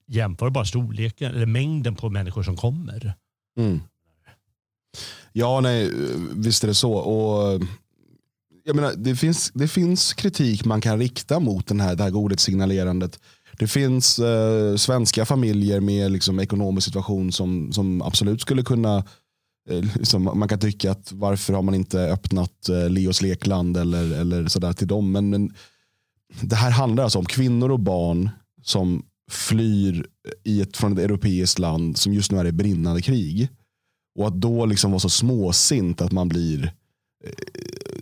[0.08, 3.14] jämför bara storleken eller mängden på människor som kommer.
[3.58, 3.82] Mm.
[5.34, 5.92] Ja, nej,
[6.36, 6.94] visst är det så.
[6.94, 7.62] Och
[8.70, 12.10] jag menar, det, finns, det finns kritik man kan rikta mot den här, det här
[12.10, 13.20] godhetssignalerandet.
[13.60, 18.98] Det finns eh, svenska familjer med liksom, ekonomisk situation som, som absolut skulle kunna
[19.70, 24.12] eh, liksom, man kan tycka att varför har man inte öppnat eh, Leos lekland eller,
[24.20, 25.12] eller sådär till dem.
[25.12, 25.54] Men, men
[26.42, 28.30] det här handlar alltså om kvinnor och barn
[28.64, 30.06] som flyr
[30.44, 33.50] i ett, från ett europeiskt land som just nu är i brinnande krig.
[34.20, 36.72] Och att då liksom vara så småsint att man blir eh,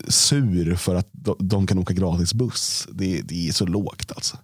[0.08, 2.88] sur för att de kan åka gratis buss.
[2.92, 4.38] Det, det är så lågt alltså.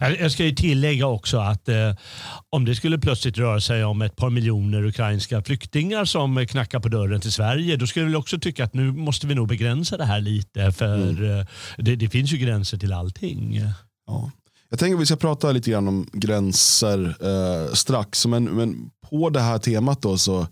[0.00, 1.94] Jag ska ju tillägga också att eh,
[2.50, 6.88] om det skulle plötsligt röra sig om ett par miljoner ukrainska flyktingar som knackar på
[6.88, 10.04] dörren till Sverige, då skulle jag också tycka att nu måste vi nog begränsa det
[10.04, 10.72] här lite.
[10.72, 11.38] För mm.
[11.38, 11.46] eh,
[11.78, 13.60] det, det, finns ju gränser till allting.
[14.06, 14.30] Ja.
[14.70, 18.26] Jag tänker att vi ska prata lite grann om gränser eh, strax.
[18.26, 20.46] Men, men på det här temat då så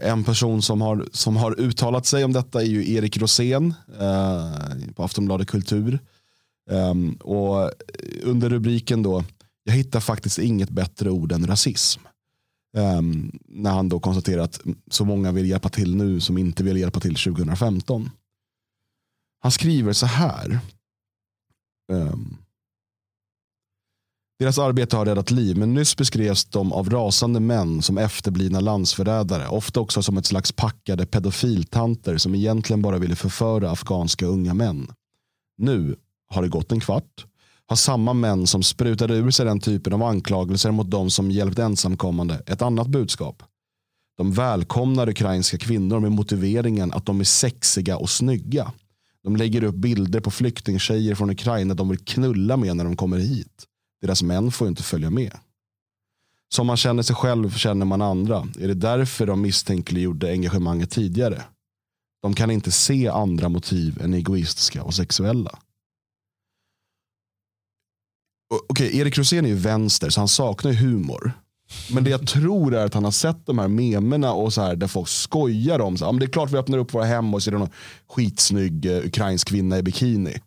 [0.00, 4.94] en person som har, som har uttalat sig om detta är ju Erik Rosén eh,
[4.94, 5.98] på Aftonbladet Kultur.
[6.70, 7.70] Um, och
[8.22, 9.24] under rubriken då,
[9.64, 12.00] jag hittar faktiskt inget bättre ord än rasism.
[12.76, 14.60] Um, när han då konstaterar att
[14.90, 18.10] så många vill hjälpa till nu som inte vill hjälpa till 2015.
[19.40, 20.60] Han skriver så här.
[21.92, 22.36] Um,
[24.38, 29.48] deras arbete har räddat liv, men nyss beskrevs de av rasande män som efterblivna landsförrädare.
[29.48, 34.90] Ofta också som ett slags packade pedofiltanter som egentligen bara ville förföra afghanska unga män.
[35.58, 35.96] Nu
[36.28, 37.26] har det gått en kvart.
[37.66, 41.58] Har samma män som sprutade ur sig den typen av anklagelser mot de som hjälpt
[41.58, 43.42] ensamkommande ett annat budskap.
[44.16, 48.72] De välkomnar ukrainska kvinnor med motiveringen att de är sexiga och snygga.
[49.22, 53.18] De lägger upp bilder på flyktingtjejer från Ukraina de vill knulla med när de kommer
[53.18, 53.64] hit.
[54.00, 55.38] Deras män får inte följa med.
[56.54, 58.48] Som man känner sig själv känner man andra.
[58.60, 61.44] Är det därför de misstänkliggjorde engagemanget tidigare?
[62.22, 65.58] De kan inte se andra motiv än egoistiska och sexuella.
[68.68, 71.32] Okej, okay, Erik Rosén är ju vänster så han saknar ju humor.
[71.90, 74.76] Men det jag tror är att han har sett de här memerna och så här,
[74.76, 77.34] där folk skojar om så här, men det är klart vi öppnar upp våra hem
[77.34, 77.70] och så är det någon
[78.08, 80.40] skitsnygg eh, ukrainsk kvinna i bikini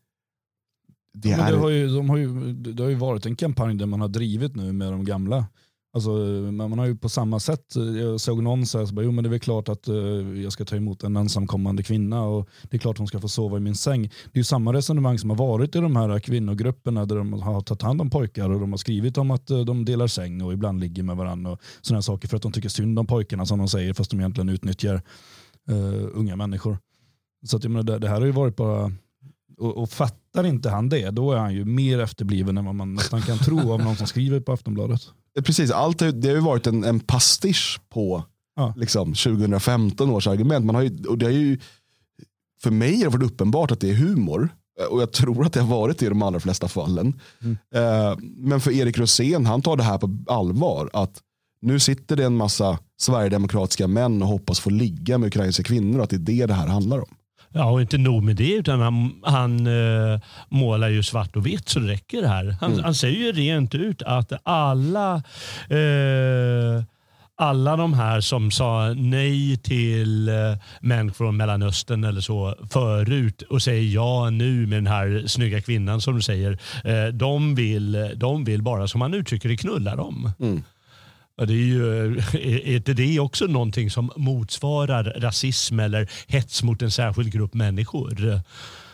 [1.14, 1.52] det, ja, är...
[1.52, 4.08] det, har ju, de har ju, det har ju varit en kampanj där man har
[4.08, 5.46] drivit nu med de gamla.
[5.94, 6.10] Alltså,
[6.52, 9.32] man har ju på samma sätt, jag såg någon säga så jo men det är
[9.32, 12.98] väl klart att uh, jag ska ta emot en ensamkommande kvinna och det är klart
[12.98, 14.02] hon ska få sova i min säng.
[14.02, 17.62] Det är ju samma resonemang som har varit i de här kvinnogrupperna där de har
[17.62, 20.54] tagit hand om pojkar och de har skrivit om att uh, de delar säng och
[20.54, 23.60] ibland ligger med varandra och sådana saker för att de tycker synd om pojkarna som
[23.60, 24.96] de säger fast de egentligen utnyttjar
[25.72, 26.78] uh, unga människor.
[27.46, 28.92] Så att, jag menar, det, det här har ju varit bara
[29.62, 32.94] och, och, fattar inte han det, då är han ju mer efterbliven än vad man
[32.94, 35.02] nästan kan tro av någon som skriver på Aftonbladet.
[35.44, 38.24] Precis, allt det, har ju varit en, en pastisch på
[38.56, 38.74] ja.
[38.78, 40.66] liksom, 2015 års argument.
[40.66, 41.60] Man har ju, och det har ju,
[42.64, 44.50] för mig har det varit uppenbart att det är humor.
[44.90, 47.20] Och jag tror att det har varit det i de allra flesta fallen.
[47.42, 47.58] Mm.
[47.76, 50.90] Eh, men för Erik Rosén, han tar det här på allvar.
[50.94, 51.22] Att
[51.62, 56.10] nu sitter det en massa sverigedemokratiska män och hoppas få ligga med ukrainska kvinnor att
[56.10, 57.16] det är det det här handlar om.
[57.54, 61.70] Ja, och inte nog med det, utan han, han uh, målar ju svart och vitt
[61.70, 62.56] så det räcker här.
[62.62, 62.84] Han, mm.
[62.84, 65.16] han säger ju rent ut att alla
[65.72, 66.84] uh,
[67.36, 73.62] alla de här som sa nej till uh, män från Mellanöstern eller så förut och
[73.62, 76.58] säger ja nu med den här snygga kvinnan som du säger.
[77.12, 80.32] de, vill, de vill bara, som han uttrycker det, knulla dem.
[80.40, 80.64] Mm.
[81.46, 86.92] Det är, ju, är inte det också någonting som motsvarar rasism eller hets mot en
[86.92, 88.42] särskild grupp människor?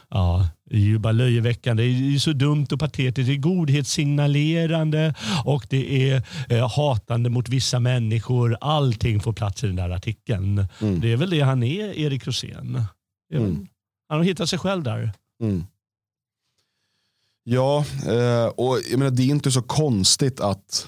[0.09, 1.83] Ja, det är ju bara löjeväckande.
[1.83, 3.27] Det är ju så dumt och patetiskt.
[3.27, 5.13] Det är godhetssignalerande
[5.45, 8.57] och det är eh, hatande mot vissa människor.
[8.61, 10.67] Allting får plats i den där artikeln.
[10.81, 10.99] Mm.
[10.99, 12.83] Det är väl det han är, Erik Rosén.
[13.33, 13.67] Mm.
[14.09, 15.11] Han har hittat sig själv där.
[15.41, 15.65] Mm.
[17.43, 20.87] Ja, eh, och jag menar, det är inte så konstigt att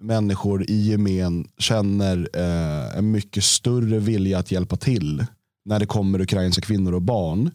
[0.00, 5.24] människor i gemen känner eh, en mycket större vilja att hjälpa till
[5.64, 7.50] när det kommer ukrainska kvinnor och barn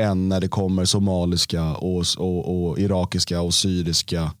[0.00, 4.32] än när det kommer somaliska och, och, och irakiska och syriska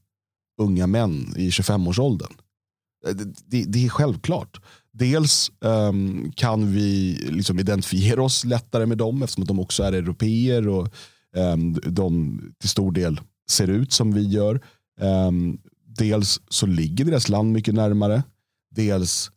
[0.60, 2.32] unga män i 25-årsåldern.
[3.06, 4.60] Eh, det, det, det, är självklart.
[4.92, 10.68] Dels um, kan vi liksom identifiera oss lättare med dem eftersom de också är europeer
[10.68, 10.88] och
[11.36, 14.60] um, de till stor del ser ut som vi gör.
[15.00, 15.58] Um,
[16.00, 18.22] dels så ligger deras land mycket närmare.
[18.70, 19.30] Dels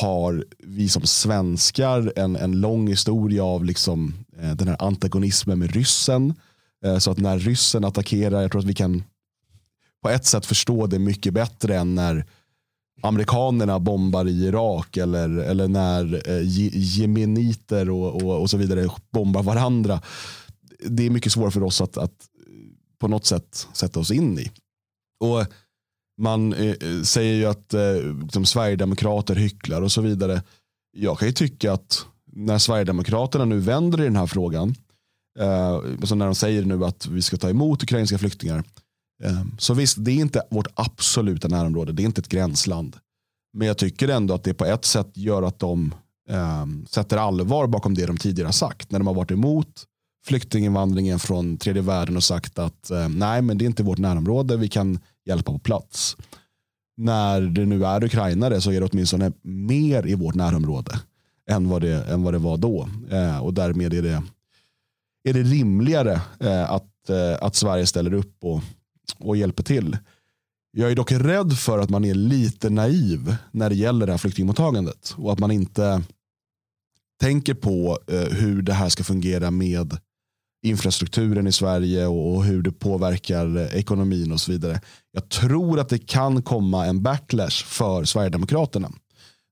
[0.00, 5.70] har vi som svenskar en, en lång historia av liksom, eh, den här antagonismen med
[5.70, 6.34] ryssen.
[6.84, 9.02] Eh, så att när ryssen attackerar, jag tror att vi kan
[10.02, 12.24] på ett sätt förstå det mycket bättre än när
[13.02, 16.42] amerikanerna bombar i Irak eller, eller när eh,
[16.98, 20.00] jemeniter och, och, och så vidare bombar varandra.
[20.84, 22.28] Det är mycket svårare för oss att, att
[22.98, 24.50] på något sätt sätta oss in i.
[25.20, 25.46] Och
[26.18, 30.42] man eh, eh, säger ju att eh, liksom, Sverigedemokrater hycklar och så vidare.
[30.96, 34.74] Jag kan ju tycka att när Sverigedemokraterna nu vänder i den här frågan,
[35.38, 38.64] eh, alltså när de säger nu att vi ska ta emot ukrainska flyktingar,
[39.24, 42.96] eh, så visst, det är inte vårt absoluta närområde, det är inte ett gränsland.
[43.52, 45.94] Men jag tycker ändå att det på ett sätt gör att de
[46.30, 48.90] eh, sätter allvar bakom det de tidigare har sagt.
[48.90, 49.84] När de har varit emot
[50.26, 54.56] flyktinginvandringen från tredje världen och sagt att eh, nej men det är inte vårt närområde,
[54.56, 54.98] vi kan
[55.28, 56.16] hjälpa på plats.
[56.96, 61.00] När det nu är ukrainare så är det åtminstone mer i vårt närområde
[61.50, 62.88] än vad det, än vad det var då.
[63.10, 64.22] Eh, och därmed är det,
[65.28, 68.60] är det rimligare eh, att, eh, att Sverige ställer upp och,
[69.18, 69.98] och hjälper till.
[70.70, 74.18] Jag är dock rädd för att man är lite naiv när det gäller det här
[74.18, 76.02] flyktingmottagandet och att man inte
[77.20, 79.98] tänker på eh, hur det här ska fungera med
[80.62, 84.80] infrastrukturen i Sverige och hur det påverkar ekonomin och så vidare.
[85.12, 88.90] Jag tror att det kan komma en backlash för Sverigedemokraterna.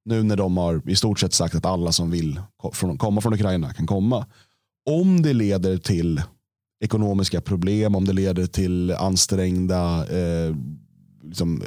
[0.05, 2.41] Nu när de har i stort sett sagt att alla som vill
[2.99, 4.27] komma från Ukraina kan komma.
[4.91, 6.23] Om det leder till
[6.85, 10.57] ekonomiska problem, om det leder till ansträngda eh,
[11.23, 11.63] liksom,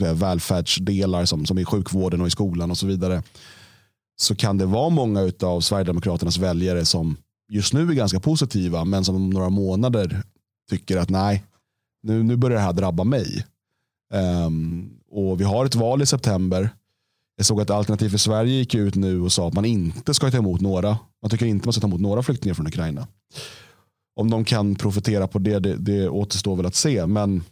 [0.00, 3.22] eh, välfärdsdelar som, som i sjukvården och i skolan och så vidare.
[4.20, 7.16] Så kan det vara många av Sverigedemokraternas väljare som
[7.48, 10.22] just nu är ganska positiva men som om några månader
[10.70, 11.44] tycker att nej,
[12.02, 13.46] nu, nu börjar det här drabba mig.
[14.14, 16.70] Um, och Vi har ett val i september.
[17.36, 20.30] Jag såg att Alternativ för Sverige gick ut nu och sa att man inte ska
[20.30, 20.98] ta emot några.
[21.22, 23.06] Man tycker inte man ska ta emot några flyktingar från Ukraina.
[24.16, 27.06] Om de kan profitera på det, det, det återstår väl att se.
[27.06, 27.42] Men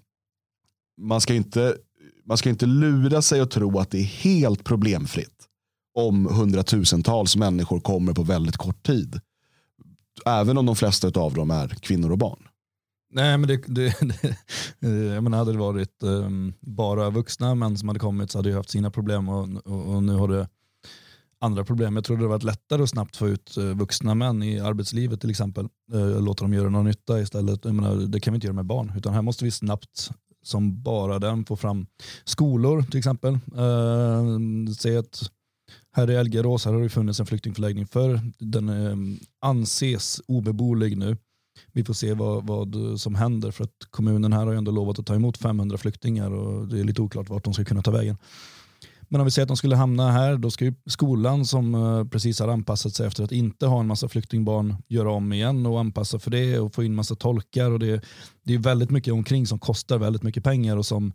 [1.00, 1.76] man ska, inte,
[2.24, 5.46] man ska inte lura sig och tro att det är helt problemfritt
[5.94, 9.20] om hundratusentals människor kommer på väldigt kort tid.
[10.26, 12.48] Även om de flesta av dem är kvinnor och barn.
[13.12, 13.94] Nej, men det, det,
[14.80, 18.48] det, jag menar, hade det varit um, bara vuxna män som hade kommit så hade
[18.48, 20.48] jag haft sina problem och, och, och, nu har det
[21.40, 21.96] andra problem.
[21.96, 25.20] Jag tror det hade varit lättare att snabbt få ut eh, vuxna män i arbetslivet
[25.20, 25.68] till exempel.
[25.94, 27.64] Uh, låta dem göra någon nytta istället.
[27.64, 30.10] Jag menar, det kan vi inte göra med barn utan här måste vi snabbt
[30.42, 31.86] som bara den få fram
[32.24, 33.32] skolor till exempel.
[33.32, 35.30] Uh, se att
[35.96, 38.96] här i Elgerås har det funnits en flyktingförläggning för den eh,
[39.40, 41.16] anses obeboelig nu.
[41.72, 44.98] Vi får se vad, vad som händer för att kommunen här har ju ändå lovat
[44.98, 47.90] att ta emot 500 flyktingar och det är lite oklart vart de ska kunna ta
[47.90, 48.18] vägen.
[49.08, 52.04] Men om vi säger att de skulle hamna här, då ska ju skolan som eh,
[52.04, 55.80] precis har anpassat sig efter att inte ha en massa flyktingbarn göra om igen och
[55.80, 57.70] anpassa för det och få in massa tolkar.
[57.70, 58.04] Och det,
[58.44, 61.12] det är väldigt mycket omkring som kostar väldigt mycket pengar och som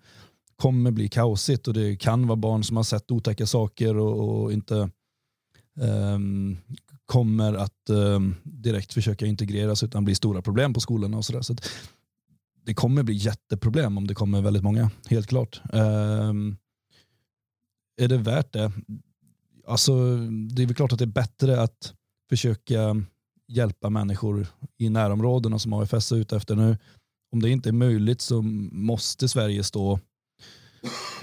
[0.62, 4.54] kommer bli kaosigt och det kan vara barn som har sett otäcka saker och, och
[4.54, 4.90] inte
[5.80, 6.58] um,
[7.06, 11.42] kommer att um, direkt försöka integreras utan blir stora problem på skolorna och sådär.
[11.42, 11.56] Så,
[12.66, 15.62] det kommer bli jätteproblem om det kommer väldigt många, helt klart.
[15.74, 16.58] Um,
[18.02, 18.72] är det värt det?
[19.68, 21.94] Alltså, det är väl klart att det är bättre att
[22.30, 23.04] försöka
[23.48, 24.48] hjälpa människor
[24.78, 26.78] i närområdena som AFS är ute efter nu.
[27.32, 30.00] Om det inte är möjligt så måste Sverige stå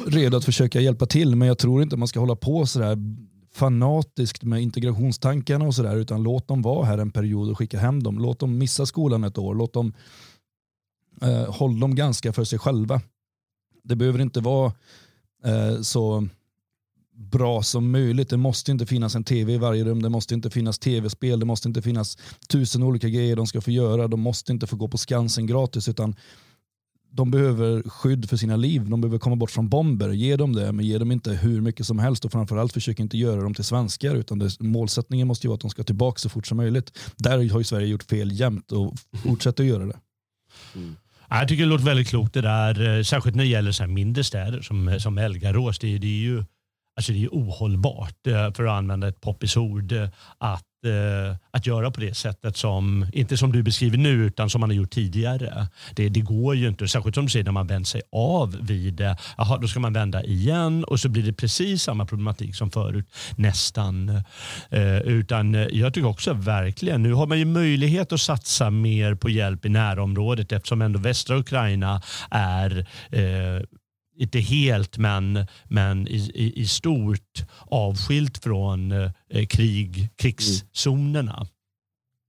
[0.06, 1.36] redo att försöka hjälpa till.
[1.36, 2.98] Men jag tror inte man ska hålla på sådär
[3.52, 8.02] fanatiskt med integrationstankarna och sådär utan låt dem vara här en period och skicka hem
[8.02, 8.18] dem.
[8.18, 9.54] Låt dem missa skolan ett år.
[9.54, 9.92] Låt dem
[11.22, 13.00] eh, håll dem ganska för sig själva.
[13.84, 14.72] Det behöver inte vara
[15.44, 16.28] eh, så
[17.18, 18.30] bra som möjligt.
[18.30, 21.46] Det måste inte finnas en tv i varje rum, det måste inte finnas tv-spel, det
[21.46, 24.88] måste inte finnas tusen olika grejer de ska få göra, de måste inte få gå
[24.88, 26.16] på Skansen gratis utan
[27.11, 30.09] de behöver skydd för sina liv, de behöver komma bort från bomber.
[30.09, 33.18] Ge dem det, men ge dem inte hur mycket som helst och framförallt försök inte
[33.18, 36.28] göra dem till svenskar utan det, målsättningen måste ju vara att de ska tillbaka så
[36.28, 36.98] fort som möjligt.
[37.16, 39.98] Där har ju Sverige gjort fel jämt och fortsätter att göra det.
[40.74, 40.96] Mm.
[41.30, 44.24] Jag tycker det låter väldigt klokt det där, eh, särskilt när det gäller så mindre
[44.24, 45.78] städer som, som Elgarås.
[45.78, 46.44] Det, det är ju
[46.99, 51.66] Alltså det är ohållbart, eh, för att använda ett poppis ord, eh, att, eh, att
[51.66, 54.90] göra på det sättet som, inte som du beskriver nu, utan som man har gjort
[54.90, 55.66] tidigare.
[55.96, 58.94] Det, det går ju inte, särskilt som du säger när man vänt sig av vid
[58.94, 59.16] det.
[59.36, 63.07] Jaha, då ska man vända igen och så blir det precis samma problematik som förut,
[63.36, 64.22] nästan.
[65.05, 69.64] utan jag tycker också verkligen, nu har man ju möjlighet att satsa mer på hjälp
[69.64, 72.86] i närområdet eftersom ändå västra Ukraina är
[74.19, 81.47] inte helt men, men i, i, i stort avskilt från eh, krig, krigszonerna.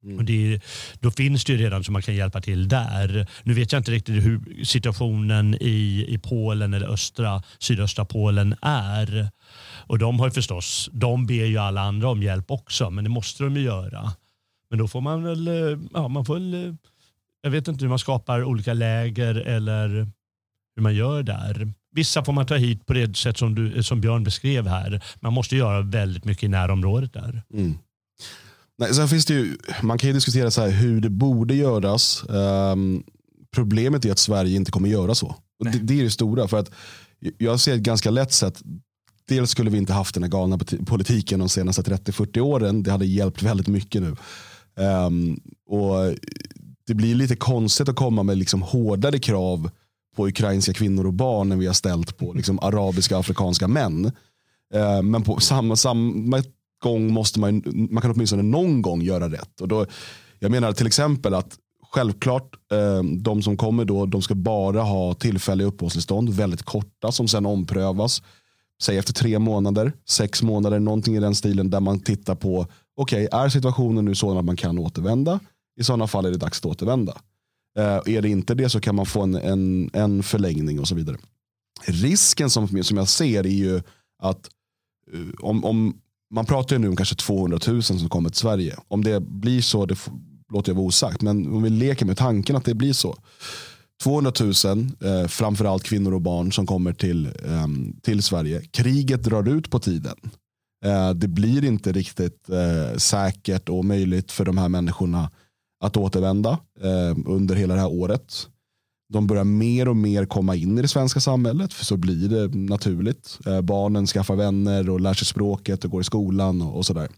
[0.03, 0.17] Mm.
[0.17, 0.61] Och det,
[0.99, 3.27] då finns det ju redan som man kan hjälpa till där.
[3.43, 9.29] Nu vet jag inte riktigt hur situationen i, i Polen eller östra, sydöstra Polen är.
[9.87, 13.43] Och de har förstås, de ber ju alla andra om hjälp också, men det måste
[13.43, 14.13] de ju göra.
[14.69, 16.73] Men då får man väl, eh, ja man får väl, eh,
[17.41, 19.89] jag vet inte hur man skapar olika läger eller
[20.75, 21.73] hur man gör där.
[21.91, 25.03] Vissa får man ta hit på det sätt som, du, som Björn beskrev här.
[25.19, 27.43] Man måste göra väldigt mycket i närområdet där.
[27.53, 27.77] Mm.
[28.77, 32.25] Nej, sen finns det ju, man kan ju diskutera så här hur det borde göras.
[32.29, 33.03] Um,
[33.51, 35.35] problemet är att Sverige inte kommer göra så.
[35.63, 36.47] Det, det, är det stora.
[36.47, 36.71] För att
[37.37, 38.61] jag ser ett ganska lätt sätt.
[39.27, 42.83] Dels skulle vi inte haft den här galna politiken de senaste 30-40 åren.
[42.83, 44.15] Det hade hjälpt väldigt mycket nu.
[44.85, 46.15] Um, och
[46.87, 49.69] Det blir lite konstigt att komma med liksom hårdare krav
[50.19, 54.11] på ukrainska kvinnor och barn än vi har ställt på liksom, arabiska och afrikanska män.
[54.73, 56.43] Eh, men på samma, samma
[56.83, 59.61] gång måste man, man kan åtminstone någon gång göra rätt.
[59.61, 59.85] Och då,
[60.39, 61.57] jag menar till exempel att
[61.91, 67.27] självklart eh, de som kommer då, de ska bara ha tillfälliga uppehållstillstånd, väldigt korta som
[67.27, 68.21] sen omprövas.
[68.81, 72.67] Säg efter tre månader, sex månader, någonting i den stilen där man tittar på,
[72.97, 75.39] okej, okay, är situationen nu sådan att man kan återvända?
[75.79, 77.17] I sådana fall är det dags att återvända.
[77.77, 80.95] Uh, är det inte det så kan man få en, en, en förlängning och så
[80.95, 81.17] vidare.
[81.85, 83.81] Risken som, som jag ser är ju
[84.23, 84.49] att
[85.13, 85.97] eh, om, om
[86.33, 88.77] man pratar ju nu om kanske 200 000 som kommer till Sverige.
[88.87, 89.97] Om det blir så, det
[90.53, 93.15] låter jag vara osagt, men om vi leker med tanken att det blir så.
[94.03, 94.51] 200 000,
[95.03, 97.67] eh, framförallt kvinnor och barn som kommer till, eh,
[98.01, 98.61] till Sverige.
[98.61, 100.15] Kriget drar ut på tiden.
[100.85, 105.31] Eh, det blir inte riktigt eh, säkert och möjligt för de här människorna
[105.79, 108.47] att återvända eh, under hela det här året.
[109.13, 112.57] De börjar mer och mer komma in i det svenska samhället, för så blir det
[112.57, 113.39] naturligt.
[113.45, 117.09] Eh, barnen skaffar vänner och lär sig språket och går i skolan och, och sådär.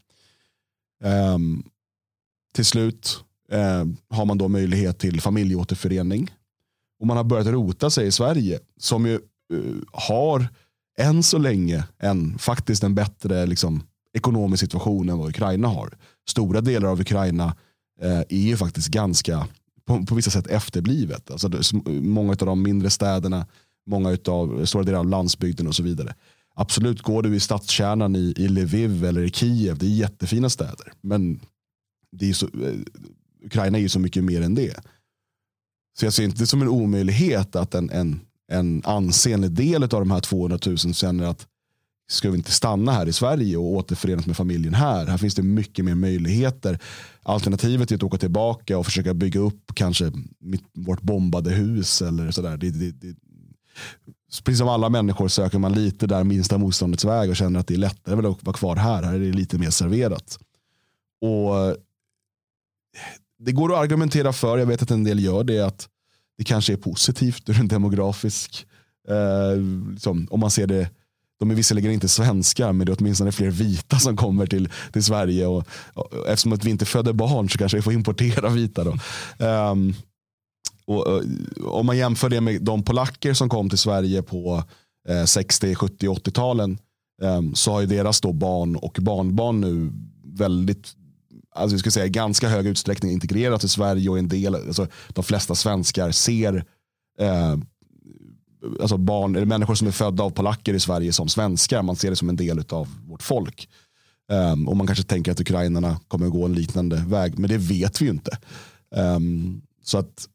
[1.04, 1.38] Eh,
[2.54, 6.32] till slut eh, har man då möjlighet till familjeåterförening.
[7.00, 9.20] Och man har börjat rota sig i Sverige, som ju eh,
[9.92, 10.48] har
[10.98, 13.84] än så länge en, faktiskt en bättre liksom,
[14.14, 15.98] ekonomisk situation än vad Ukraina har.
[16.30, 17.56] Stora delar av Ukraina
[18.02, 19.48] Eh, är ju faktiskt ganska,
[19.86, 21.32] på, på vissa sätt efterblivet.
[21.32, 21.50] Alltså,
[21.86, 23.48] många av de mindre städerna,
[23.86, 26.16] många av stora delar av landsbygden och så vidare.
[26.56, 30.94] Absolut, går du i stadskärnan i, i Lviv eller i Kiev, det är jättefina städer.
[31.02, 31.40] Men
[32.12, 32.76] det är så, eh,
[33.46, 34.80] Ukraina är ju så mycket mer än det.
[36.00, 38.22] Så jag ser inte det som en omöjlighet att en, en,
[38.52, 41.48] en ansenlig del av de här 200 000 känner att
[42.12, 45.06] ska vi inte stanna här i Sverige och återförenas med familjen här?
[45.06, 46.80] Här finns det mycket mer möjligheter.
[47.24, 52.32] Alternativet är att åka tillbaka och försöka bygga upp kanske mitt, vårt bombade hus eller
[52.32, 52.58] sådär.
[52.58, 53.16] Det, det, det,
[54.44, 57.74] precis som alla människor söker man lite där minsta motståndets väg och känner att det
[57.74, 59.04] är lättare att vara kvar här.
[59.04, 60.40] Här är det lite mer serverat.
[61.22, 61.78] Och
[63.40, 65.90] Det går att argumentera för, jag vet att en del gör det, att
[66.38, 68.68] det kanske är positivt ur en demografisk,
[69.08, 70.90] eh, liksom, om man ser det
[71.42, 75.04] de är visserligen inte svenskar men det är åtminstone fler vita som kommer till, till
[75.04, 75.48] Sverige.
[75.48, 78.84] Och, och, eftersom att vi inte föder barn så kanske vi får importera vita.
[78.84, 78.98] Då.
[79.46, 79.94] Um,
[80.86, 81.24] och, och,
[81.80, 84.64] om man jämför det med de polacker som kom till Sverige på
[85.10, 86.78] eh, 60, 70, 80-talen
[87.22, 89.92] um, så har ju deras då barn och barnbarn nu
[90.38, 90.96] väldigt
[91.56, 95.24] alltså vi ska säga, ganska hög utsträckning integrerat i Sverige och en del, alltså, de
[95.24, 96.66] flesta svenskar ser
[97.20, 97.58] eh,
[98.80, 101.84] alltså barn, eller människor som är födda av polacker i Sverige som svenskar.
[101.84, 103.70] Man ser det som en del av vårt folk.
[104.32, 107.58] Um, och man kanske tänker att ukrainarna kommer att gå en liknande väg, men det
[107.58, 108.38] vet vi ju inte.
[108.96, 110.28] Um, så att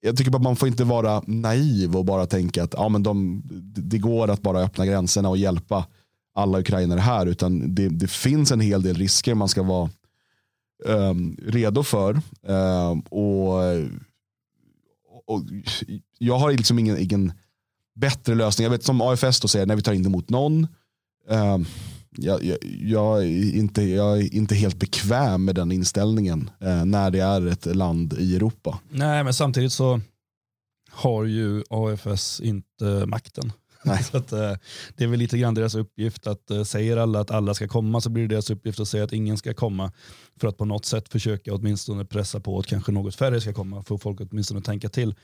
[0.00, 3.42] jag tycker att man får inte vara naiv och bara tänka att ja, men de,
[3.76, 5.86] det går att bara öppna gränserna och hjälpa
[6.34, 7.26] alla ukrainare här.
[7.26, 9.90] Utan det, det finns en hel del risker man ska vara
[10.84, 12.20] um, redo för.
[13.08, 13.58] och,
[15.26, 15.42] och,
[16.18, 17.32] jag har liksom ingen, ingen
[18.00, 18.64] bättre lösning.
[18.64, 20.66] Jag vet som AFS då säger, när vi tar inte emot någon.
[21.30, 21.58] Uh,
[22.16, 27.10] jag, jag, jag, är inte, jag är inte helt bekväm med den inställningen uh, när
[27.10, 28.78] det är ett land i Europa.
[28.90, 30.00] Nej, men samtidigt så
[30.90, 33.52] har ju AFS inte makten.
[34.10, 34.52] så att, uh,
[34.96, 38.00] det är väl lite grann deras uppgift att uh, säger alla att alla ska komma
[38.00, 39.92] så blir det deras uppgift att säga att ingen ska komma
[40.40, 43.82] för att på något sätt försöka åtminstone pressa på att kanske något färre ska komma
[43.82, 45.14] för folk åtminstone att tänka till.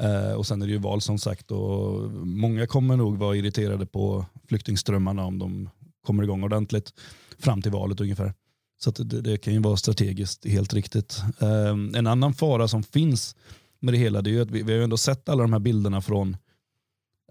[0.00, 3.86] Eh, och sen är det ju val som sagt och många kommer nog vara irriterade
[3.86, 5.70] på flyktingströmmarna om de
[6.06, 6.92] kommer igång ordentligt
[7.38, 8.34] fram till valet ungefär.
[8.80, 11.22] Så det, det, kan ju vara strategiskt helt riktigt.
[11.40, 13.36] Eh, en annan fara som finns
[13.80, 15.60] med det hela det är ju att vi, vi har ändå sett alla de här
[15.60, 16.36] bilderna från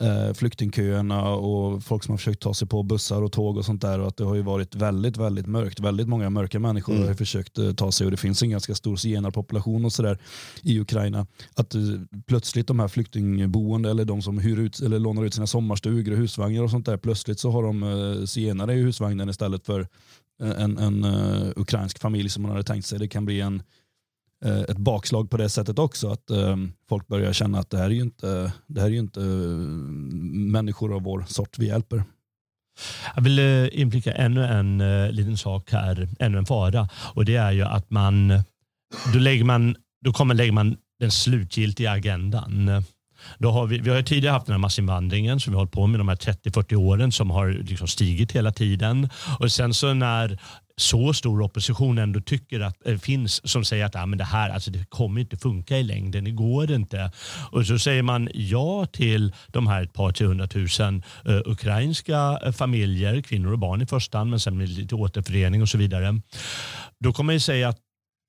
[0.02, 3.82] eh, flyktingköerna och folk som har försökt ta sig på bussar och tåg och sånt
[3.82, 4.00] där.
[4.00, 5.80] Och att det har ju varit väldigt, väldigt mörkt.
[5.80, 7.08] Väldigt många mörka människor mm.
[7.08, 10.18] har försökt eh, ta sig och det finns en ganska stor zigenarpopulation och sådär
[10.62, 11.28] i Ukraina.
[11.56, 11.82] Att eh,
[12.28, 16.18] plötsligt de här flyktingboende eller de som hyr ut eller lånar ut sina sommarstugor och
[16.18, 16.97] husvagnar och sånt där.
[16.97, 19.80] Plötsligt så har de eh, zigenare i husvagnen istället för
[20.41, 23.00] eh, en, en uh, ukrainsk familj som man hade tänkt sig.
[23.00, 23.64] Det kan bli en
[24.45, 26.11] Eh, ett bakslag på det sättet också.
[26.11, 28.99] Att ehm, folk börjar känna att det här är ju inte, det här är ju
[28.99, 29.27] inte eh,
[30.51, 32.03] människor av vår sort vi hjälper.
[33.15, 34.77] Jag vill eh, inflika ännu en
[35.15, 36.89] liten sak här, ännu en fara.
[37.13, 38.27] Och det är ju att man,
[39.13, 39.75] då, lägger man,
[40.05, 42.83] då kommer, lägger man den slutgiltiga agendan.
[43.37, 45.87] Då har vi, vi har tidigare haft den här massinvandringen som vi har hållit på
[45.87, 49.09] med de här 30-40 åren som har liksom stigit hela tiden.
[49.39, 50.39] Och sen så när
[50.80, 54.23] så stor opposition ändå tycker att det äh, finns som säger att ah, men det
[54.23, 57.11] här alltså, det kommer inte funka i längden, det går inte.
[57.51, 62.51] Och så säger man ja till de här ett par 300 000 uh, ukrainska uh,
[62.51, 66.21] familjer, kvinnor och barn i första hand, men sen med lite återförening och så vidare.
[66.99, 67.80] Då kommer man säga att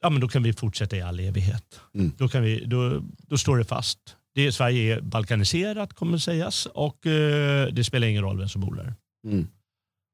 [0.02, 1.80] ja, men då kan vi fortsätta i all evighet.
[1.94, 2.12] Mm.
[2.18, 3.98] Då, kan vi, då, då står det fast.
[4.34, 8.74] Det, Sverige är balkaniserat kommer sägas och uh, det spelar ingen roll vem som bor
[8.74, 8.94] där.
[9.26, 9.48] Mm.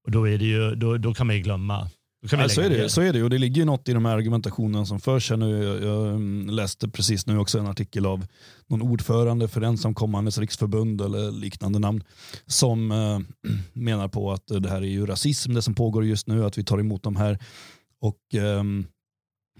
[0.06, 1.90] Och då, är det ju, då, då kan man ju glömma
[2.32, 4.16] Ja, så, är det, så är det och det ligger ju något i de här
[4.16, 5.30] argumentationen som förs.
[5.30, 8.26] Nu, jag, jag mm, läste precis nu också en artikel av
[8.66, 12.04] någon ordförande för ensamkommandes riksförbund eller liknande namn
[12.46, 13.18] som äh,
[13.72, 16.64] menar på att det här är ju rasism det som pågår just nu, att vi
[16.64, 17.38] tar emot de här
[18.00, 18.62] och äh,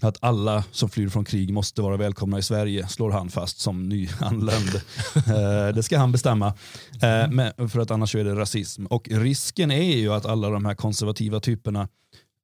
[0.01, 3.89] att alla som flyr från krig måste vara välkomna i Sverige, slår han fast som
[3.89, 4.81] nyanländ.
[5.15, 6.53] Eh, det ska han bestämma.
[7.29, 8.85] Men för att annars är det rasism.
[8.85, 11.87] Och risken är ju att alla de här konservativa typerna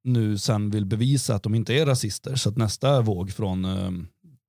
[0.04, 2.36] nu sen vill bevisa att de inte är rasister.
[2.36, 3.92] Så att nästa våg från eh,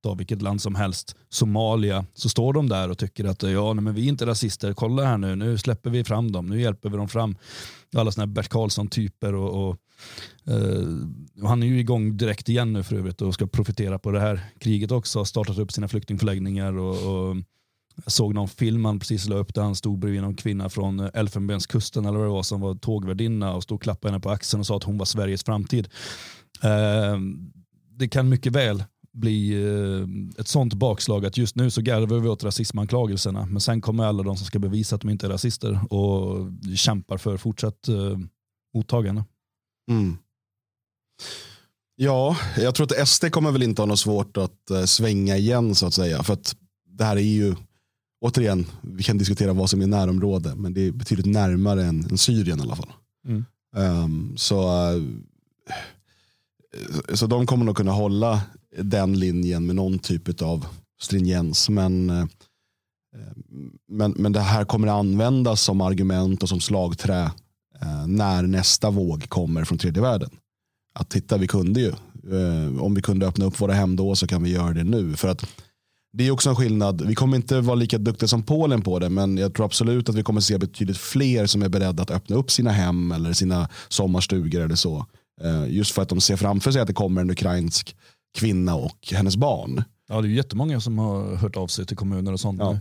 [0.05, 3.85] ta vilket land som helst, Somalia, så står de där och tycker att ja, nej,
[3.85, 6.89] men vi är inte rasister, kolla här nu, nu släpper vi fram dem, nu hjälper
[6.89, 7.37] vi dem fram.
[7.97, 9.77] Alla sådana här Bert Karlsson-typer och, och
[10.53, 14.21] eh, han är ju igång direkt igen nu för övrigt och ska profitera på det
[14.21, 17.37] här kriget också, har startat upp sina flyktingförläggningar och, och
[18.05, 21.01] jag såg någon film han precis la upp där han stod bredvid någon kvinna från
[21.01, 24.31] eh, Elfenbenskusten eller vad det var som var tågvärdinna och stod och klappade henne på
[24.31, 25.89] axeln och sa att hon var Sveriges framtid.
[26.63, 27.19] Eh,
[27.91, 32.29] det kan mycket väl bli eh, ett sånt bakslag att just nu så garvar vi
[32.29, 35.93] åt rasismanklagelserna men sen kommer alla de som ska bevisa att de inte är rasister
[35.93, 38.19] och kämpar för fortsatt eh,
[38.75, 39.25] mottagande.
[39.91, 40.17] Mm.
[41.97, 45.75] Ja, jag tror att SD kommer väl inte ha något svårt att eh, svänga igen
[45.75, 46.23] så att säga.
[46.23, 46.57] För att
[46.89, 47.55] det här är ju
[48.25, 52.19] återigen, vi kan diskutera vad som är närområde, men det är betydligt närmare än, än
[52.19, 52.93] Syrien i alla fall.
[53.27, 53.45] Mm.
[53.77, 55.03] Um, så, uh,
[57.15, 58.43] så de kommer nog kunna hålla
[58.79, 60.67] den linjen med någon typ av
[61.01, 61.69] stringens.
[61.69, 62.25] Men, uh,
[63.89, 67.25] men, men det här kommer användas som argument och som slagträ
[67.83, 70.31] uh, när nästa våg kommer från tredje världen.
[70.95, 71.93] Att titta, vi kunde ju.
[72.81, 75.17] om vi kunde öppna upp våra hem då så kan vi göra det nu.
[75.17, 75.47] För att
[76.17, 77.07] det är också en skillnad.
[77.07, 80.15] Vi kommer inte vara lika duktiga som Polen på det, men jag tror absolut att
[80.15, 83.69] vi kommer se betydligt fler som är beredda att öppna upp sina hem eller sina
[83.89, 85.07] sommarstugor eller så.
[85.43, 87.97] Eh, just för att de ser framför sig att det kommer en ukrainsk
[88.39, 89.85] kvinna och hennes barn.
[90.09, 92.61] Ja, det är jättemånga som har hört av sig till kommuner och sånt.
[92.61, 92.79] Ja.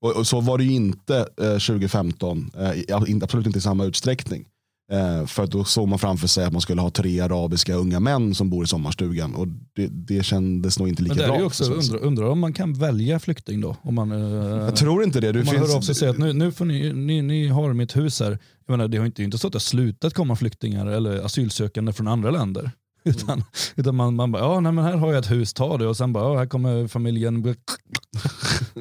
[0.00, 2.50] Och, och, så var det ju inte eh, 2015,
[2.88, 4.46] eh, absolut inte i samma utsträckning.
[4.92, 8.34] Eh, för då såg man framför sig att man skulle ha tre arabiska unga män
[8.34, 9.34] som bor i sommarstugan.
[9.34, 11.44] Och det, det kändes nog inte lika bra.
[11.44, 13.76] Också, undrar, undrar om man kan välja flykting då?
[13.82, 15.32] Om man, eh, jag tror inte det.
[15.32, 15.68] Du om man finns...
[15.68, 18.20] hör av sig och säger att nu, nu får ni, ni, ni har mitt hus
[18.20, 18.38] här.
[18.66, 21.92] Jag menar, det har inte, inte så att det har slutat komma flyktingar eller asylsökande
[21.92, 22.70] från andra länder.
[23.04, 23.44] Utan, mm.
[23.76, 25.86] utan man, man bara, ja nej, men här har jag ett hus, ta det.
[25.86, 27.54] Och sen bara, ja, här kommer familjen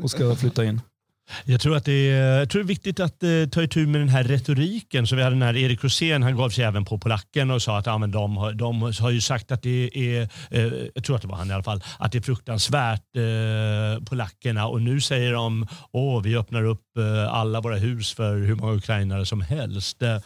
[0.02, 0.82] och ska flytta in.
[1.46, 4.02] Jag tror att det är, jag tror det är viktigt att eh, ta itu med
[4.02, 5.08] den här retoriken.
[5.08, 7.78] Så vi hade den här Erik Rosén, han gav sig även på polacken och sa
[7.78, 11.16] att ja, men de, har, de har ju sagt att det är, eh, jag tror
[11.16, 15.02] att det var han i alla fall, att det är fruktansvärt eh, polackerna och nu
[15.02, 19.42] säger de åh vi öppnar upp eh, alla våra hus för hur många ukrainare som
[19.42, 20.02] helst.
[20.02, 20.20] Eh,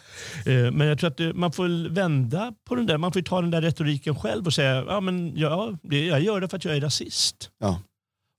[0.46, 3.52] men jag tror att eh, man får vända på den där, man får ta den
[3.52, 6.82] där retoriken själv och säga ja, men ja, jag gör det för att jag är
[6.82, 7.50] rasist.
[7.60, 7.80] Ja.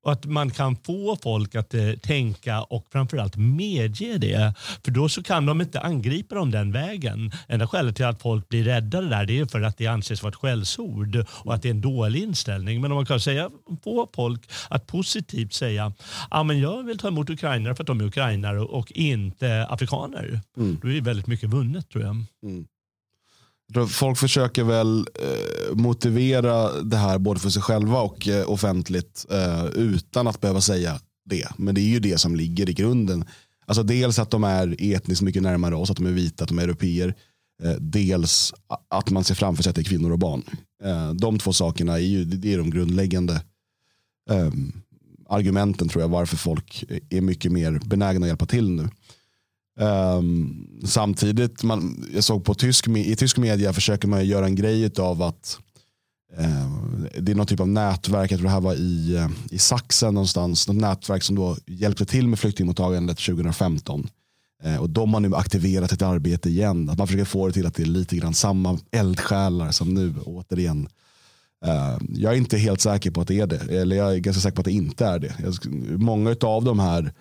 [0.02, 4.54] Och att man kan få folk att eh, tänka och framförallt medge det.
[4.84, 7.32] För då så kan de inte angripa dem den vägen.
[7.48, 10.30] Enda skälet till att folk blir räddade där det är för att det anses vara
[10.30, 12.80] ett skällsord och att det är en dålig inställning.
[12.80, 13.50] Men om man kan säga,
[13.84, 15.92] få folk att positivt säga
[16.30, 20.40] ah, men jag vill ta emot ukrainare för att de är ukrainare och inte afrikaner.
[20.56, 20.78] Mm.
[20.82, 22.16] Då är väldigt mycket vunnet tror jag.
[22.42, 22.66] Mm.
[23.88, 29.66] Folk försöker väl eh, motivera det här både för sig själva och eh, offentligt eh,
[29.66, 31.48] utan att behöva säga det.
[31.56, 33.24] Men det är ju det som ligger i grunden.
[33.66, 36.58] Alltså dels att de är etniskt mycket närmare oss, att de är vita, att de
[36.58, 37.14] är europeer.
[37.62, 38.54] Eh, dels
[38.88, 40.42] att man ser framför sig att det är kvinnor och barn.
[40.84, 43.42] Eh, de två sakerna är ju det är de grundläggande
[44.30, 44.72] ehm,
[45.28, 48.88] argumenten tror jag varför folk är mycket mer benägna att hjälpa till nu.
[49.80, 54.90] Um, samtidigt, man, jag såg på tysk, i tysk media försöker man göra en grej
[54.98, 55.58] av att
[56.40, 59.58] uh, det är någon typ av nätverk, jag tror det här var i, uh, i
[59.58, 64.08] Sachsen någonstans, något nätverk som då hjälpte till med flyktingmottagandet 2015.
[64.64, 66.90] Uh, eh, och de har nu aktiverat ett arbete igen.
[66.90, 70.14] Att man försöker få det till att det är lite grann samma eldsjälar som nu
[70.24, 70.88] återigen.
[71.64, 73.80] Ehm, jag är inte helt säker på att det är det.
[73.80, 75.34] Eller jag är ganska säker på att det inte är det.
[75.42, 75.54] Jag,
[76.00, 77.12] många av de här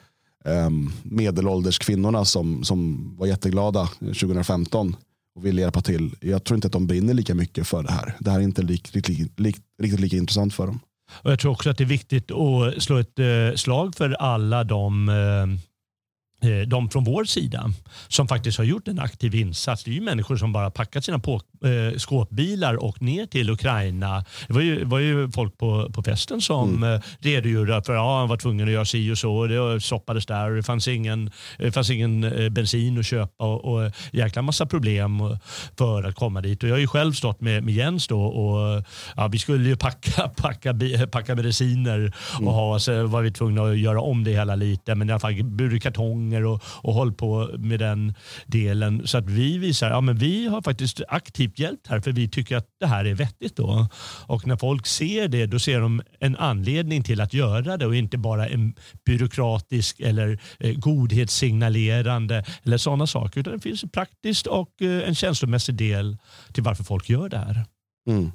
[0.45, 4.95] Ehm, um, medelålders kvinnorna som, som var jätteglada 2015
[5.35, 6.15] och ville hjälpa till.
[6.21, 8.15] Jag tror inte att de brinner lika mycket för det här.
[8.19, 10.79] Det här är inte riktigt, riktigt, riktigt lika intressant för dem.
[11.11, 14.63] Och jag tror också att det är viktigt att slå ett eh, slag för alla
[14.63, 17.71] de eh, eh de från vår sida
[18.07, 19.83] som faktiskt har gjort en aktiv insats.
[19.83, 21.19] Det är ju människor som bara packat sina
[21.63, 24.25] eh, skåpbilar och ner till Ukraina.
[24.47, 26.93] Det var ju, var ju folk på, på festen som mm.
[26.93, 29.47] eh, redogjorde för att ja, han var tvungen att göra si och så.
[29.47, 33.73] Det stoppades där och det fanns ingen, det fanns ingen eh, bensin att köpa och,
[33.73, 35.37] och jäkla massa problem
[35.77, 36.63] för att komma dit.
[36.63, 38.83] Och jag har ju själv stått med, med Jens då och
[39.15, 40.75] ja, vi skulle ju packa, packa,
[41.11, 42.47] packa mediciner mm.
[42.47, 44.95] och ha, så var vi tvungna att göra om det hela lite.
[44.95, 48.13] Men i alla fall burit kartong gånger och, och håll på med den
[48.45, 49.07] delen.
[49.07, 52.67] Så att vi visar ja, vi har faktiskt aktivt hjälpt här för vi tycker att
[52.79, 53.55] det här är vettigt.
[53.55, 53.87] Då.
[54.25, 57.95] Och när folk ser det då ser de en anledning till att göra det och
[57.95, 58.75] inte bara en
[59.05, 63.39] byråkratisk eller eh, godhetssignalerande eller sådana saker.
[63.39, 66.17] Utan det finns en praktisk och eh, en känslomässig del
[66.53, 67.65] till varför folk gör det här.
[68.09, 68.31] Mm.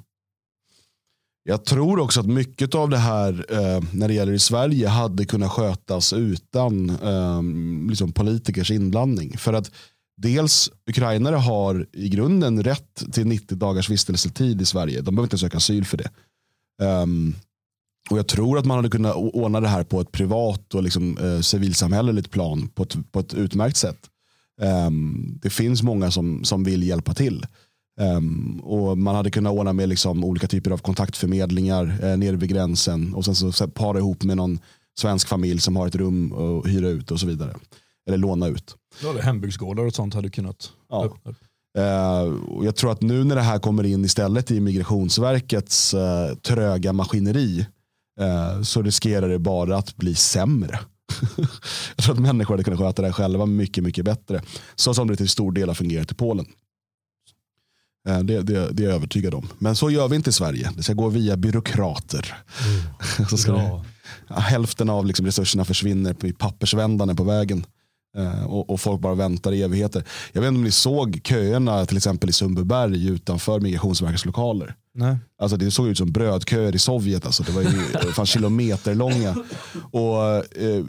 [1.45, 5.25] Jag tror också att mycket av det här eh, när det gäller i Sverige hade
[5.25, 7.41] kunnat skötas utan eh,
[7.89, 9.37] liksom politikers inblandning.
[9.37, 9.71] För att
[10.17, 15.01] dels ukrainare har i grunden rätt till 90 dagars vistelsetid i Sverige.
[15.01, 16.09] De behöver inte söka asyl för det.
[16.85, 17.35] Um,
[18.09, 21.17] och Jag tror att man hade kunnat ordna det här på ett privat och liksom,
[21.17, 24.09] eh, civilsamhälleligt plan på ett, på ett utmärkt sätt.
[24.61, 27.45] Um, det finns många som, som vill hjälpa till.
[28.01, 32.49] Um, och man hade kunnat ordna med liksom olika typer av kontaktförmedlingar eh, nere vid
[32.49, 34.59] gränsen och sen så, så para ihop med någon
[34.99, 37.55] svensk familj som har ett rum att hyra ut och så vidare.
[38.07, 38.75] Eller låna ut.
[39.03, 41.05] Ja, hembygdsgårdar och sånt hade kunnat ja.
[41.05, 41.33] öppna.
[41.77, 46.35] Uh, och jag tror att nu när det här kommer in istället i Migrationsverkets uh,
[46.41, 47.65] tröga maskineri
[48.21, 50.79] uh, så riskerar det bara att bli sämre.
[51.95, 54.41] jag tror att människor hade kunnat sköta det här själva mycket, mycket bättre.
[54.75, 56.45] Så som det till stor del har fungerat i Polen.
[58.09, 59.47] Eh, det, det, det, är jag övertygad om.
[59.59, 60.71] Men så gör vi inte i Sverige.
[60.75, 62.35] Det ska gå via byråkrater.
[62.65, 63.27] Mm.
[63.29, 67.65] så ska det, hälften av liksom resurserna försvinner i pappersvändande på vägen.
[68.17, 70.03] Eh, och, och, folk bara väntar i evigheter.
[70.31, 74.75] Jag vet inte om ni såg köerna till exempel i Sundbyberg utanför Migrationsverkets lokaler.
[74.93, 75.17] Nej.
[75.39, 77.25] Alltså det såg ut som brödköer i Sovjet.
[77.25, 77.43] Alltså.
[77.43, 77.67] Det var ju
[78.13, 79.35] fan kilometerlånga.
[79.91, 80.23] Och,
[80.57, 80.85] eh,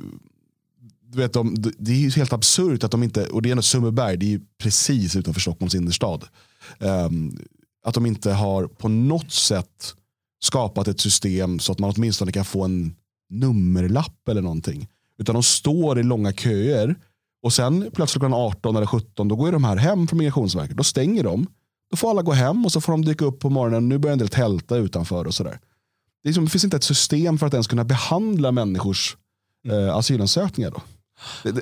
[1.14, 3.62] du vet, de, det är ju helt absurt att de inte, och det är ändå
[3.62, 6.24] Sundbyberg, det är ju precis utanför Stockholms innerstad.
[6.78, 7.38] Um,
[7.84, 9.94] att de inte har på något sätt
[10.42, 12.94] skapat ett system så att man åtminstone kan få en
[13.30, 14.88] nummerlapp eller någonting.
[15.18, 16.96] Utan de står i långa köer
[17.44, 20.76] och sen plötsligt klockan 18 eller 17 då går de här hem från Migrationsverket.
[20.76, 21.46] Då stänger de.
[21.90, 23.88] Då får alla gå hem och så får de dyka upp på morgonen.
[23.88, 25.60] Nu börjar en del tälta utanför och sådär.
[26.22, 29.16] Det, liksom, det finns inte ett system för att ens kunna behandla människors
[29.68, 30.70] eh, asylansökningar.
[30.70, 30.82] Då.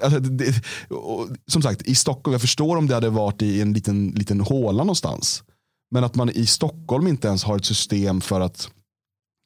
[0.03, 3.72] Alltså, det, och, som sagt, i Stockholm, jag förstår om det hade varit i en
[3.72, 5.43] liten, liten håla någonstans.
[5.91, 8.70] Men att man i Stockholm inte ens har ett system för att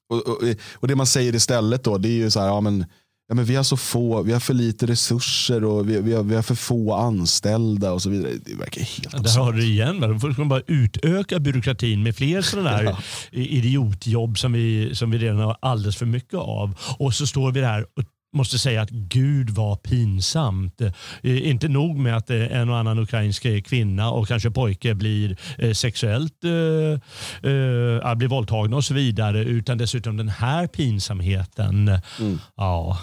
[0.09, 0.43] och, och,
[0.75, 2.85] och det man säger istället då, det är ju så här, ja men
[3.29, 6.23] ja, men vi har så få, vi har för lite resurser och vi, vi, har,
[6.23, 8.33] vi har för få anställda och så vidare.
[8.45, 12.17] Det verkar helt ja, Där har du igen, då får man bara utöka byråkratin med
[12.17, 12.99] fler sådana där ja.
[13.31, 16.79] idiotjobb som vi, som vi redan har alldeles för mycket av.
[16.99, 18.05] Och så står vi där och
[18.37, 20.81] måste säga att Gud var pinsamt.
[21.23, 25.37] Eh, inte nog med att eh, en och annan ukrainsk kvinna och kanske pojke blir
[25.59, 31.89] eh, sexuellt eh, blir våldtagna och så vidare utan dessutom den här pinsamheten.
[32.21, 32.39] Mm.
[32.57, 32.99] Ja,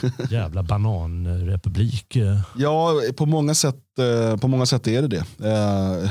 [0.30, 2.16] Jävla bananrepublik.
[2.56, 3.76] Ja, på många sätt,
[4.40, 5.24] på många sätt är det det.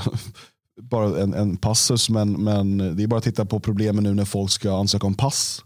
[0.82, 4.26] bara en, en passus, men, men det är bara att titta på problemen nu när
[4.26, 5.64] folk ska ansöka om pass.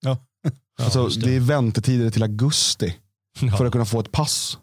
[0.00, 0.18] Ja.
[0.78, 1.20] Alltså, det.
[1.20, 1.36] det.
[1.36, 2.96] är väntetider till augusti
[3.40, 3.56] ja.
[3.56, 4.58] för att kunna få ett pass.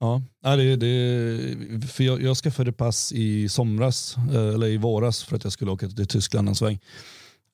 [0.00, 0.22] Ja,
[0.56, 5.44] det, det, för jag, jag skaffade pass i somras, eh, eller i våras för att
[5.44, 6.78] jag skulle åka till Tyskland en sväng.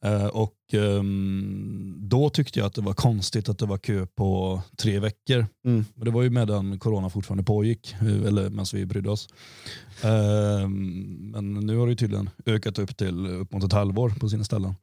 [0.06, 4.60] Eh, och um, då tyckte jag att det var konstigt att det var kö på
[4.76, 5.46] tre veckor.
[5.66, 5.84] Mm.
[5.94, 9.28] Men det var ju medan corona fortfarande pågick, eh, eller medan vi brydde oss.
[10.04, 14.44] Uh, men nu har det tydligen ökat upp till upp mot ett halvår på sina
[14.44, 14.74] ställen.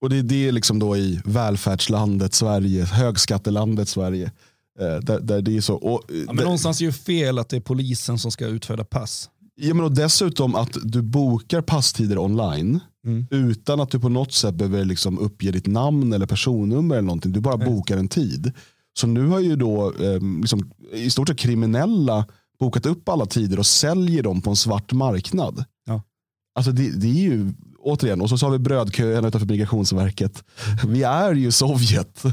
[0.00, 4.32] Och det är det liksom då i välfärdslandet Sverige, högskattelandet Sverige.
[4.80, 5.74] Eh, där, där det är så.
[5.74, 8.84] Och, ja, men där, någonstans är det fel att det är polisen som ska utfärda
[8.84, 9.30] pass.
[9.56, 13.26] Ja, men och dessutom att du bokar passtider online mm.
[13.30, 17.32] utan att du på något sätt behöver liksom uppge ditt namn eller personnummer eller någonting.
[17.32, 17.66] Du bara mm.
[17.66, 18.52] bokar en tid.
[18.98, 22.26] Så nu har ju då eh, liksom, i stort sett kriminella
[22.58, 25.64] bokat upp alla tider och säljer dem på en svart marknad.
[25.86, 26.02] Ja.
[26.54, 27.52] Alltså det, det är ju
[27.84, 30.44] återigen, och så har vi brödkön utanför migrationsverket.
[30.86, 32.24] Vi är ju Sovjet.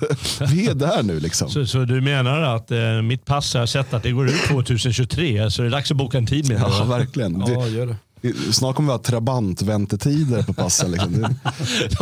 [0.52, 1.50] Vi är där nu liksom.
[1.50, 5.52] Så, så du menar att eh, mitt pass har sett att det går ut 2023
[5.52, 7.44] så det är dags att boka en tid med Ja, verkligen.
[7.48, 7.96] Ja, gör det.
[8.52, 10.92] Snart kommer vi ha trabantväntetider på passen.
[10.92, 11.36] Liksom.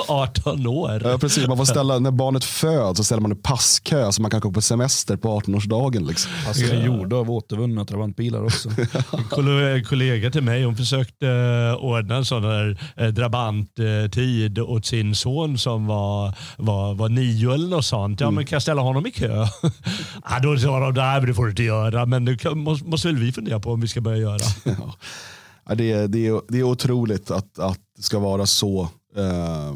[0.08, 1.02] 18 år.
[1.04, 1.48] Ja, precis.
[1.48, 4.52] Man får ställa, när barnet föds så ställer man en passkö så man kan gå
[4.52, 6.08] på semester på 18-årsdagen.
[6.08, 6.32] Liksom.
[6.46, 8.70] Pass är gjorda av återvunna trabantbilar också.
[9.76, 12.44] en kollega till mig hon försökte eh, ordna en sån
[12.96, 18.20] eh, drabanttid åt sin son som var, var, var nio eller något sånt.
[18.20, 18.36] Ja, mm.
[18.36, 19.28] men kan jag ställa honom i kö?
[20.30, 22.06] ja, då sa de, det får du inte göra.
[22.06, 24.40] Men det måste, måste väl vi fundera på om vi ska börja göra.
[24.80, 24.96] Ja
[25.76, 28.82] det, är, det, är, det är otroligt att, att det ska vara så,
[29.16, 29.76] eh,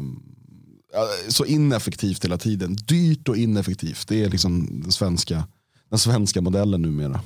[1.28, 2.76] så ineffektivt hela tiden.
[2.76, 4.08] Dyrt och ineffektivt.
[4.08, 5.44] Det är liksom den svenska,
[5.90, 7.20] den svenska modellen numera.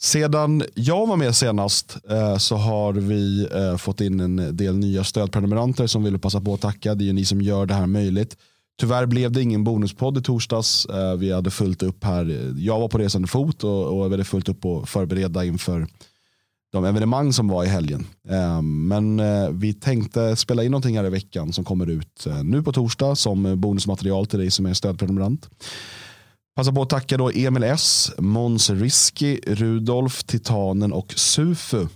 [0.00, 5.04] Sedan jag var med senast eh, så har vi eh, fått in en del nya
[5.04, 6.94] stödprenumeranter som vill passa på att tacka.
[6.94, 8.36] Det är ni som gör det här möjligt.
[8.80, 10.86] Tyvärr blev det ingen bonuspodd i torsdags.
[10.86, 12.54] Eh, vi hade fullt upp här.
[12.56, 15.86] Jag var på resande fot och, och vi hade fullt upp att förbereda inför
[16.72, 18.06] de evenemang som var i helgen.
[18.28, 22.44] Ehm, men eh, vi tänkte spela in någonting här i veckan som kommer ut eh,
[22.44, 25.50] nu på torsdag som bonusmaterial till dig som är stödprenumerant.
[26.56, 31.86] Passa på att tacka då Emil S, Måns Risky, Rudolf, Titanen och Sufu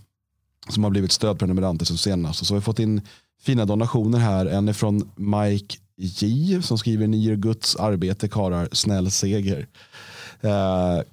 [0.68, 2.38] som har blivit stödprenumeranter som senast.
[2.38, 3.00] Så så har vi fått in
[3.42, 4.46] fina donationer här.
[4.46, 9.66] En är från Mike J som skriver ni ger Guds arbete karar snäll seger.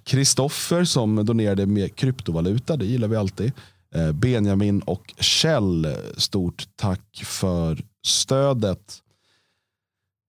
[0.03, 3.51] Kristoffer eh, som donerade med kryptovaluta, det gillar vi alltid.
[3.95, 8.97] Eh, Benjamin och Kjell, stort tack för stödet.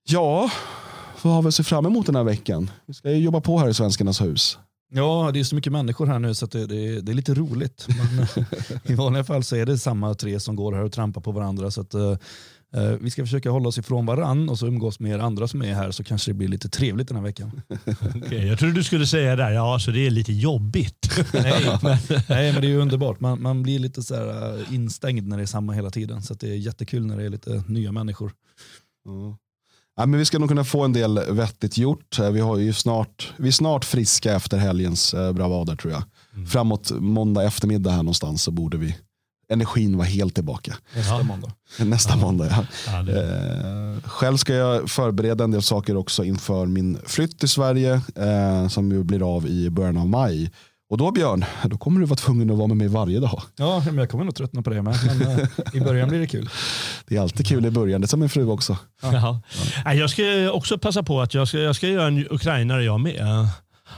[0.08, 0.50] Ja,
[1.22, 2.70] vad har vi att se fram emot den här veckan?
[2.86, 4.58] Vi ska ju jobba på här i Svenskarnas hus.
[4.94, 7.86] Ja, det är så mycket människor här nu så det, det, det, är lite roligt.
[7.88, 8.26] Men,
[8.92, 11.70] I vanliga fall så är det samma tre som går här och trampar på varandra.
[11.70, 12.16] Så att, eh,
[13.00, 15.74] vi ska försöka hålla oss ifrån varann och så umgås med er andra som är
[15.74, 17.62] här så kanske det blir lite trevligt den här veckan.
[18.16, 21.10] okay, jag trodde du skulle säga där, ja så det är lite jobbigt.
[21.32, 21.98] nej, men,
[22.28, 23.20] nej, men det är underbart.
[23.20, 26.22] Man, man blir lite så här, uh, instängd när det är samma hela tiden.
[26.22, 28.32] Så det är jättekul när det är lite nya människor.
[29.08, 29.34] Mm.
[29.96, 32.18] Ja, men vi ska nog kunna få en del vettigt gjort.
[32.18, 36.02] Eh, vi, har ju snart, vi är snart friska efter helgens eh, bravader tror jag.
[36.34, 36.46] Mm.
[36.46, 38.96] Framåt måndag eftermiddag här någonstans så borde vi
[39.48, 40.74] energin vara helt tillbaka.
[40.96, 41.52] Nästa måndag.
[41.78, 42.64] Nästa måndag ja.
[42.86, 43.22] ja det...
[43.22, 48.68] eh, själv ska jag förbereda en del saker också inför min flytt till Sverige eh,
[48.68, 50.50] som ju blir av i början av maj.
[50.92, 53.42] Och då Björn, då kommer du vara tvungen att vara med mig varje dag.
[53.56, 54.96] Ja, men jag kommer nog tröttna på det med.
[55.06, 56.48] Men uh, i början blir det kul.
[57.08, 58.76] Det är alltid kul i början, det är som min fru också.
[59.02, 59.40] Ja.
[59.84, 59.94] Ja.
[59.94, 63.48] Jag ska också passa på att jag ska, jag ska göra en ukrainare jag med.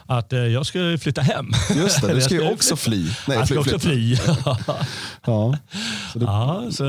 [0.06, 1.50] Att uh, jag ska flytta hem.
[1.76, 3.04] Just det, du ska ju också fly.
[3.28, 4.16] Nej, jag ska också fly.
[5.26, 5.58] ja.
[6.12, 6.24] Så du...
[6.24, 6.84] ja, så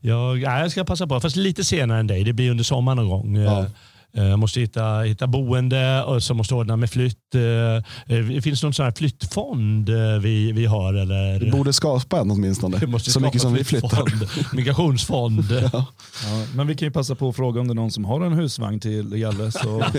[0.00, 2.24] jag, jag ska passa på, fast lite senare än dig.
[2.24, 3.36] Det blir under sommaren någon gång.
[3.36, 3.66] Ja.
[4.14, 7.34] Jag eh, måste hitta, hitta boende och så måste ordna med flytt.
[7.34, 9.90] Eh, eh, finns någon sån här flyttfond
[10.20, 10.94] vi, vi har?
[10.94, 11.40] Eller?
[11.40, 12.98] Vi borde skapa en åtminstone.
[13.00, 14.54] Så mycket som vi flyttar.
[14.56, 15.44] Migrationsfond.
[15.50, 15.86] ja.
[16.24, 18.20] Ja, men vi kan ju passa på att fråga om det är någon som har
[18.20, 19.52] en husvagn till Jalle.
[19.52, 19.84] Så...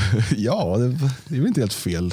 [0.36, 0.88] ja, det,
[1.28, 2.10] det är väl inte helt fel.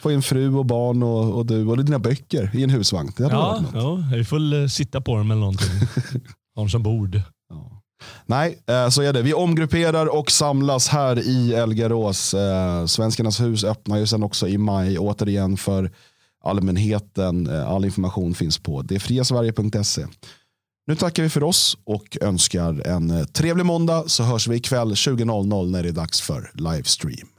[0.00, 3.12] Få en fru och barn och, och du och dina böcker i en husvagn.
[3.16, 5.70] Det ja, ja, vi får sitta på dem eller någonting.
[6.56, 7.20] Ha dem som bord.
[7.50, 7.82] Ja.
[8.26, 9.22] Nej, eh, så är det.
[9.22, 12.34] Vi omgrupperar och samlas här i Elgarås.
[12.34, 15.90] Eh, Svenskarnas hus öppnar ju sen också i maj återigen för
[16.44, 17.46] allmänheten.
[17.46, 20.06] Eh, all information finns på detfriasverige.se.
[20.86, 24.92] Nu tackar vi för oss och önskar en eh, trevlig måndag så hörs vi ikväll
[24.92, 27.33] 20.00 när det är dags för livestream.